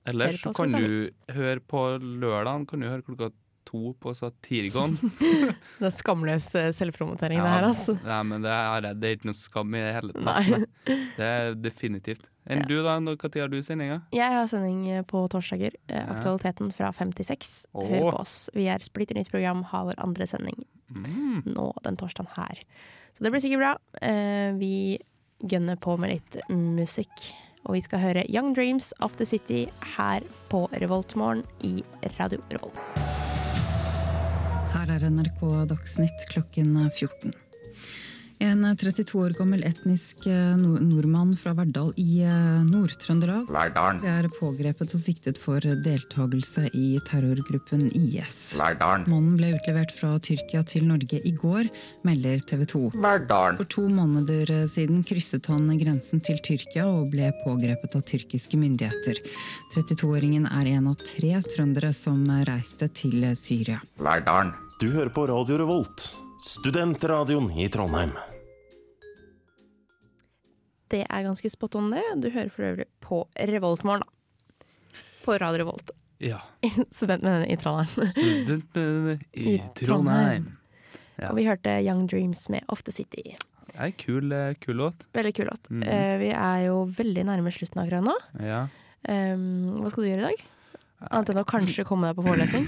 Ellers 0.07 0.39
så 0.41 0.53
kan 0.55 0.71
du 0.73 1.09
høre 1.35 1.59
på 1.59 1.81
lørdagen 2.01 2.65
kan 2.65 2.79
du 2.81 2.87
høre 2.87 3.03
klokka 3.05 3.29
to 3.69 3.91
på 4.01 4.13
Satirgon. 4.17 4.95
Det 5.79 5.85
er 5.85 5.93
skamløs 5.93 6.47
selvpromotering 6.49 6.73
selvpromotering, 6.73 7.43
det 7.43 7.51
her, 7.53 7.67
altså. 7.67 7.93
Nei, 8.01 8.21
men 8.31 8.41
det 8.47 8.53
er, 8.55 8.87
det 8.97 9.09
er 9.11 9.17
ikke 9.19 9.29
noe 9.29 9.37
skam 9.37 9.75
i 9.77 9.83
det 9.83 9.91
hele 9.99 10.15
tatt. 10.15 10.95
Det 11.19 11.27
er 11.27 11.53
definitivt. 11.59 12.31
Enn 12.49 12.63
du, 12.67 12.79
da? 12.83 12.95
Når 12.99 13.17
har 13.35 13.47
du 13.51 13.59
sendinga? 13.61 14.01
Jeg 14.11 14.31
har 14.33 14.47
sending 14.49 14.87
eh, 14.89 15.03
på 15.05 15.21
torsdager. 15.29 15.75
eh, 15.87 16.05
Aktualiteten 16.09 16.71
fra 16.73 16.91
fem 16.91 17.11
til 17.13 17.25
seks. 17.25 17.65
Hør 17.75 18.11
på 18.11 18.19
oss. 18.23 18.49
Vi 18.55 18.65
er 18.67 18.79
splitter 18.81 19.15
nytt 19.15 19.29
program, 19.29 19.63
har 19.69 19.85
vår 19.85 19.99
andre 20.01 20.25
sending 20.27 20.65
Mm. 20.89 21.43
nå 21.45 21.67
den 21.85 21.95
torsdagen 21.95 22.31
her. 22.33 22.57
Så 23.13 23.21
det 23.21 23.29
blir 23.31 23.41
sikkert 23.43 23.59
bra. 23.61 23.75
Eh, 24.01 24.53
vi 24.57 24.97
gønner 25.45 25.77
på 25.77 25.93
med 25.99 26.09
litt 26.15 26.39
musikk. 26.49 27.33
Og 27.67 27.75
vi 27.75 27.81
skal 27.81 27.99
høre 27.99 28.23
Young 28.27 28.55
Dreams 28.55 28.93
of 28.99 29.15
the 29.17 29.25
City 29.25 29.67
her 29.97 30.21
på 30.49 30.63
Revoltmorgen 30.81 31.43
i 31.61 31.83
Radio 32.17 32.41
Revolt. 32.49 32.73
Her 34.73 34.89
er 34.95 35.05
NRK 35.11 35.41
Dagsnytt 35.69 36.25
klokken 36.31 36.73
14. 36.89 37.33
En 38.39 38.63
32 38.63 39.19
år 39.19 39.33
gammel 39.35 39.65
etnisk 39.67 40.23
eh, 40.31 40.53
nord 40.55 40.79
nordmann 40.87 41.33
fra 41.35 41.51
Verdal 41.57 41.89
i 41.99 42.21
eh, 42.23 42.61
Nord-Trøndelag 42.69 43.49
Verdalen. 43.51 43.99
er 44.07 44.29
pågrepet 44.31 44.93
og 44.95 45.01
siktet 45.01 45.41
for 45.43 45.59
deltakelse 45.59 46.69
i 46.71 46.93
terrorgruppen 47.09 47.89
IS. 47.91 48.37
Verdalen. 48.59 49.03
Mannen 49.11 49.35
ble 49.35 49.49
utlevert 49.57 49.91
fra 49.91 50.13
Tyrkia 50.23 50.63
til 50.63 50.87
Norge 50.87 51.19
i 51.19 51.33
går, 51.35 51.67
melder 52.07 52.39
TV 52.47 52.63
2. 52.71 52.81
Verdalen. 52.95 53.59
For 53.59 53.73
to 53.75 53.83
måneder 53.91 54.55
eh, 54.55 54.63
siden 54.71 55.03
krysset 55.03 55.51
han 55.51 55.67
grensen 55.83 56.23
til 56.23 56.39
Tyrkia 56.39 56.87
og 56.87 57.11
ble 57.11 57.33
pågrepet 57.43 57.99
av 57.99 58.07
tyrkiske 58.07 58.61
myndigheter. 58.61 59.19
32-åringen 59.75 60.47
er 60.47 60.71
en 60.77 60.87
av 60.93 60.95
tre 61.03 61.35
trøndere 61.43 61.91
som 61.91 62.23
reiste 62.47 62.87
til 63.03 63.27
Syria. 63.35 63.83
Verdalen. 63.99 64.55
Du 64.79 64.87
hører 64.93 65.11
på 65.11 65.27
Radio 65.27 65.57
Revolt, 65.59 66.07
studentradioen 66.39 67.51
i 67.51 67.67
Trondheim. 67.69 68.11
Det 70.89 71.03
er 71.05 71.25
ganske 71.25 71.49
spot 71.51 71.75
on, 71.77 71.91
det. 71.93 72.03
Du 72.23 72.29
hører 72.31 72.49
for 72.49 72.65
øvrig 72.65 72.85
på 73.03 73.21
Revoltmorgen, 73.35 74.05
da. 74.05 74.65
På 75.25 75.35
Radio 75.37 75.65
Revolt. 75.65 75.91
Ja. 76.23 76.39
Studentmennene 76.91 77.45
i 77.51 77.57
Trondheim. 77.59 78.07
Studentmennene 78.15 79.19
i 79.33 79.57
I 79.57 79.59
Trondheim. 79.77 80.49
Ja. 81.19 81.29
Og 81.29 81.37
vi 81.37 81.45
hørte 81.45 81.75
Young 81.83 82.07
Dreams 82.07 82.47
med 82.49 82.63
Off 82.71 82.83
the 82.87 82.95
City. 82.95 83.35
Det 83.69 83.75
er 83.75 83.91
en 83.91 83.99
kul, 83.99 84.31
eh, 84.31 84.55
kul 84.63 84.79
låt. 84.79 85.05
Veldig 85.13 85.35
kul 85.35 85.51
låt. 85.51 85.69
Mm. 85.69 85.83
Eh, 85.83 86.15
vi 86.23 86.31
er 86.31 86.63
jo 86.69 86.79
veldig 86.97 87.27
nærme 87.27 87.51
slutten 87.53 87.83
akkurat 87.83 88.07
nå. 88.07 88.15
Ja. 88.43 88.63
Um, 89.07 89.77
hva 89.83 89.91
skal 89.91 90.03
du 90.03 90.09
gjøre 90.09 90.23
i 90.23 90.27
dag? 90.31 90.41
Annet 91.11 91.29
enn 91.31 91.43
å 91.43 91.47
kanskje 91.47 91.85
komme 91.87 92.09
deg 92.09 92.17
på 92.17 92.25
forelesning? 92.25 92.65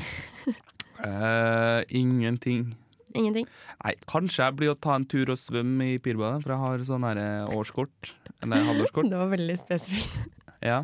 uh, 1.01 1.81
ingenting. 2.01 2.69
Ingenting. 3.17 3.47
Nei, 3.83 3.93
kanskje 4.09 4.45
jeg 4.45 4.57
blir 4.59 4.73
å 4.73 4.77
ta 4.79 4.95
en 4.97 5.07
tur 5.09 5.31
og 5.33 5.39
svømme 5.39 5.93
i 5.93 5.97
Pirbadet, 6.03 6.43
for 6.45 6.53
jeg 6.55 6.63
har 6.65 6.85
sånn 6.87 7.07
her 7.07 7.21
eh, 7.21 7.55
årskort. 7.57 8.13
Eller 8.41 8.63
halvårskort. 8.69 9.09
Det 9.11 9.23
var 9.23 9.33
veldig 9.33 9.57
spesifikt. 9.61 10.21
Ja. 10.61 10.75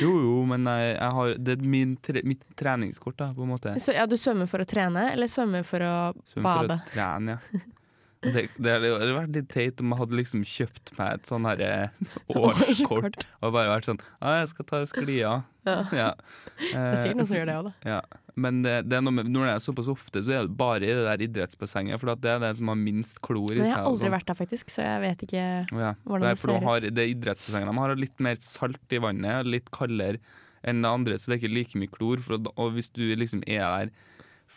Jo, 0.00 0.16
jo, 0.18 0.32
men 0.50 0.66
jeg, 0.66 0.96
jeg 0.96 1.14
har, 1.14 1.34
det 1.38 1.54
er 1.54 1.60
min 1.70 1.92
tre, 2.02 2.24
mitt 2.26 2.40
treningskort, 2.58 3.14
da, 3.20 3.28
på 3.36 3.44
en 3.44 3.52
måte. 3.52 3.74
Så 3.78 3.94
ja, 3.94 4.02
du 4.10 4.16
svømmer 4.18 4.48
for 4.50 4.64
å 4.64 4.66
trene, 4.66 5.04
eller 5.12 5.30
svømmer 5.30 5.62
for 5.62 5.84
å 5.86 5.92
svømmer 6.26 6.48
bade? 6.48 6.78
For 6.80 6.90
å 6.90 6.96
trene, 6.96 7.36
ja. 7.38 7.62
Det, 8.22 8.44
det 8.62 8.72
hadde 8.76 9.14
vært 9.16 9.34
litt 9.34 9.48
teit 9.50 9.80
om 9.82 9.90
jeg 9.90 9.98
hadde 9.98 10.18
liksom 10.20 10.42
kjøpt 10.46 10.92
meg 10.98 11.16
et 11.18 11.26
sånn 11.26 11.46
herre 11.48 11.70
årskort 12.38 13.24
og 13.42 13.54
bare 13.54 13.72
vært 13.72 13.88
sånn 13.88 13.98
Ja, 14.20 14.36
jeg 14.42 14.50
skal 14.52 14.68
ta 14.68 14.82
sklia. 14.88 15.32
Ja. 15.94 16.12
Det 16.58 16.74
er 16.74 16.96
sikkert 16.98 17.18
noen 17.20 17.28
som 17.28 17.36
gjør 17.36 17.48
det 17.50 17.54
også, 17.60 17.70
da. 17.70 17.90
Ja. 17.92 18.20
Men 18.42 18.62
det, 18.64 18.72
det 18.90 18.96
er 18.98 19.02
med, 19.06 19.28
når 19.30 19.44
det 19.46 19.52
er 19.52 19.60
såpass 19.62 19.90
ofte, 19.92 20.22
så 20.24 20.32
er 20.34 20.46
det 20.48 20.56
bare 20.58 20.80
i 20.82 20.90
det 20.90 21.04
der 21.06 21.22
idrettsbassenget. 21.28 22.00
For 22.02 22.10
det 22.18 22.30
er 22.32 22.40
det 22.42 22.50
som 22.58 22.70
har 22.72 22.78
minst 22.80 23.20
klor 23.22 23.52
i 23.52 23.58
Men 23.60 23.68
jeg 23.68 23.76
har 23.76 23.86
aldri 23.90 24.06
sånn. 24.08 24.14
vært 24.16 24.30
der, 24.32 24.38
faktisk, 24.40 24.72
så 24.74 24.86
jeg 24.86 25.02
vet 25.04 25.22
ikke 25.28 25.42
Ja, 25.82 25.92
hvordan 26.02 26.24
det 26.26 26.32
er 26.32 26.40
ser 26.42 26.54
de 26.54 26.64
har, 26.66 26.86
ut. 26.88 26.96
det 26.98 27.06
idrettsbassenget 27.12 27.70
de 27.70 27.76
har 27.84 27.94
litt 28.02 28.24
mer 28.26 28.40
salt 28.42 28.96
i 28.96 29.02
vannet, 29.04 29.50
litt 29.52 29.70
kaldere 29.76 30.18
enn 30.66 30.82
det 30.82 30.90
andre, 30.96 31.18
så 31.18 31.30
det 31.30 31.36
er 31.36 31.42
ikke 31.44 31.54
like 31.58 31.78
mye 31.84 31.92
klor. 31.94 32.22
For, 32.26 32.42
og 32.56 32.74
hvis 32.74 32.90
du 32.94 33.04
liksom 33.18 33.42
er 33.46 33.62
der 33.62 33.94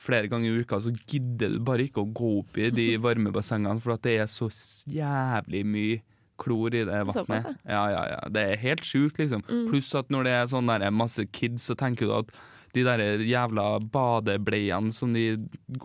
flere 0.06 0.30
ganger 0.32 0.52
i 0.52 0.64
uka, 0.66 0.80
så 0.82 0.94
gidder 0.94 1.56
du 1.56 1.62
bare 1.66 1.88
ikke 1.88 2.04
å 2.04 2.10
gå 2.16 2.34
opp 2.42 2.60
i 2.62 2.72
de 2.74 2.90
varme 3.06 3.34
bassengene, 3.36 3.82
for 3.84 3.96
at 3.96 4.04
det 4.06 4.20
er 4.24 4.30
så 4.32 4.50
jævlig 4.92 5.64
mye 5.68 6.02
klor 6.42 6.76
i 6.76 6.84
det 6.84 7.04
vannet. 7.08 7.48
Ja, 7.64 7.86
ja, 7.94 8.02
ja. 8.12 8.20
Det 8.34 8.44
er 8.44 8.60
helt 8.66 8.84
sjukt, 8.86 9.22
liksom. 9.22 9.46
Mm. 9.48 9.70
Pluss 9.72 9.94
at 9.96 10.12
når 10.12 10.28
det 10.28 10.36
er 10.36 10.52
sånn 10.52 10.68
der 10.72 10.90
masse 10.92 11.24
kids, 11.32 11.70
så 11.70 11.78
tenker 11.80 12.10
du 12.10 12.16
at 12.18 12.36
de 12.76 12.84
der 12.84 13.24
jævla 13.24 13.80
badebleiene 13.80 14.92
som 14.92 15.14
de 15.16 15.38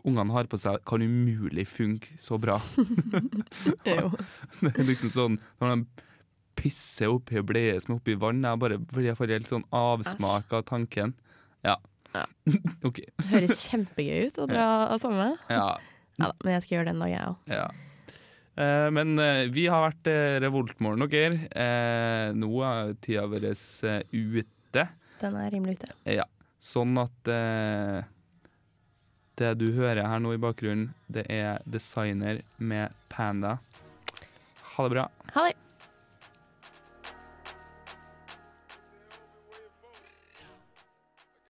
ungene 0.02 0.34
har 0.34 0.48
på 0.50 0.58
seg, 0.58 0.80
kan 0.90 1.04
umulig 1.04 1.68
funke 1.70 2.16
så 2.18 2.38
bra. 2.42 2.58
Det 3.84 4.74
er 4.74 4.86
liksom 4.88 5.12
sånn 5.14 5.36
Når 5.62 5.76
de 5.76 6.06
pisser 6.60 7.12
oppi 7.12 7.38
bleier 7.38 7.46
bleie 7.46 7.80
som 7.80 7.94
er 7.94 8.00
oppi 8.00 8.16
vann, 8.20 8.42
jeg 8.44 8.60
bare 8.60 8.80
fordi 8.90 9.08
jeg 9.08 9.18
får 9.20 9.34
helt 9.36 9.52
sånn 9.52 9.66
avsmak 9.76 10.52
av 10.56 10.66
tanken. 10.68 11.14
Ja. 11.64 11.78
OK. 12.88 12.98
Høres 13.30 13.62
kjempegøy 13.70 14.26
ut 14.30 14.40
å 14.42 14.48
dra 14.50 14.66
av 14.90 14.98
sommer. 15.02 15.36
Ja. 15.52 15.76
Ja, 16.20 16.32
men 16.44 16.52
jeg 16.56 16.64
skal 16.66 16.74
gjøre 16.78 16.90
det 16.90 16.94
en 16.96 17.04
dag, 17.06 17.12
jeg 17.14 17.28
òg. 17.30 17.54
ja. 17.54 17.68
Eh, 18.60 18.88
men 18.92 19.14
eh, 19.22 19.46
vi 19.54 19.62
har 19.72 19.80
vært 19.86 20.08
eh, 20.10 20.34
Revoltmorgen 20.42 21.06
dere. 21.08 21.36
Eh, 21.48 22.32
nå 22.36 22.48
er 22.66 22.90
tida 23.00 23.22
vår 23.30 23.46
eh, 23.48 24.02
ute. 24.12 24.82
Den 25.22 25.36
er 25.40 25.52
rimelig 25.54 25.78
ute. 25.78 25.94
Ja. 26.10 26.26
Sånn 26.60 26.98
at 27.00 27.30
eh, 27.32 28.02
det 29.40 29.54
du 29.62 29.70
hører 29.78 30.02
her 30.10 30.20
nå 30.20 30.34
i 30.36 30.40
bakgrunnen, 30.42 30.90
det 31.08 31.24
er 31.32 31.62
designer 31.64 32.42
med 32.58 32.92
Panda. 33.08 33.54
Ha 34.74 34.84
det 34.88 34.92
bra. 34.98 35.06
Ha 35.38 35.46
det. 35.48 35.56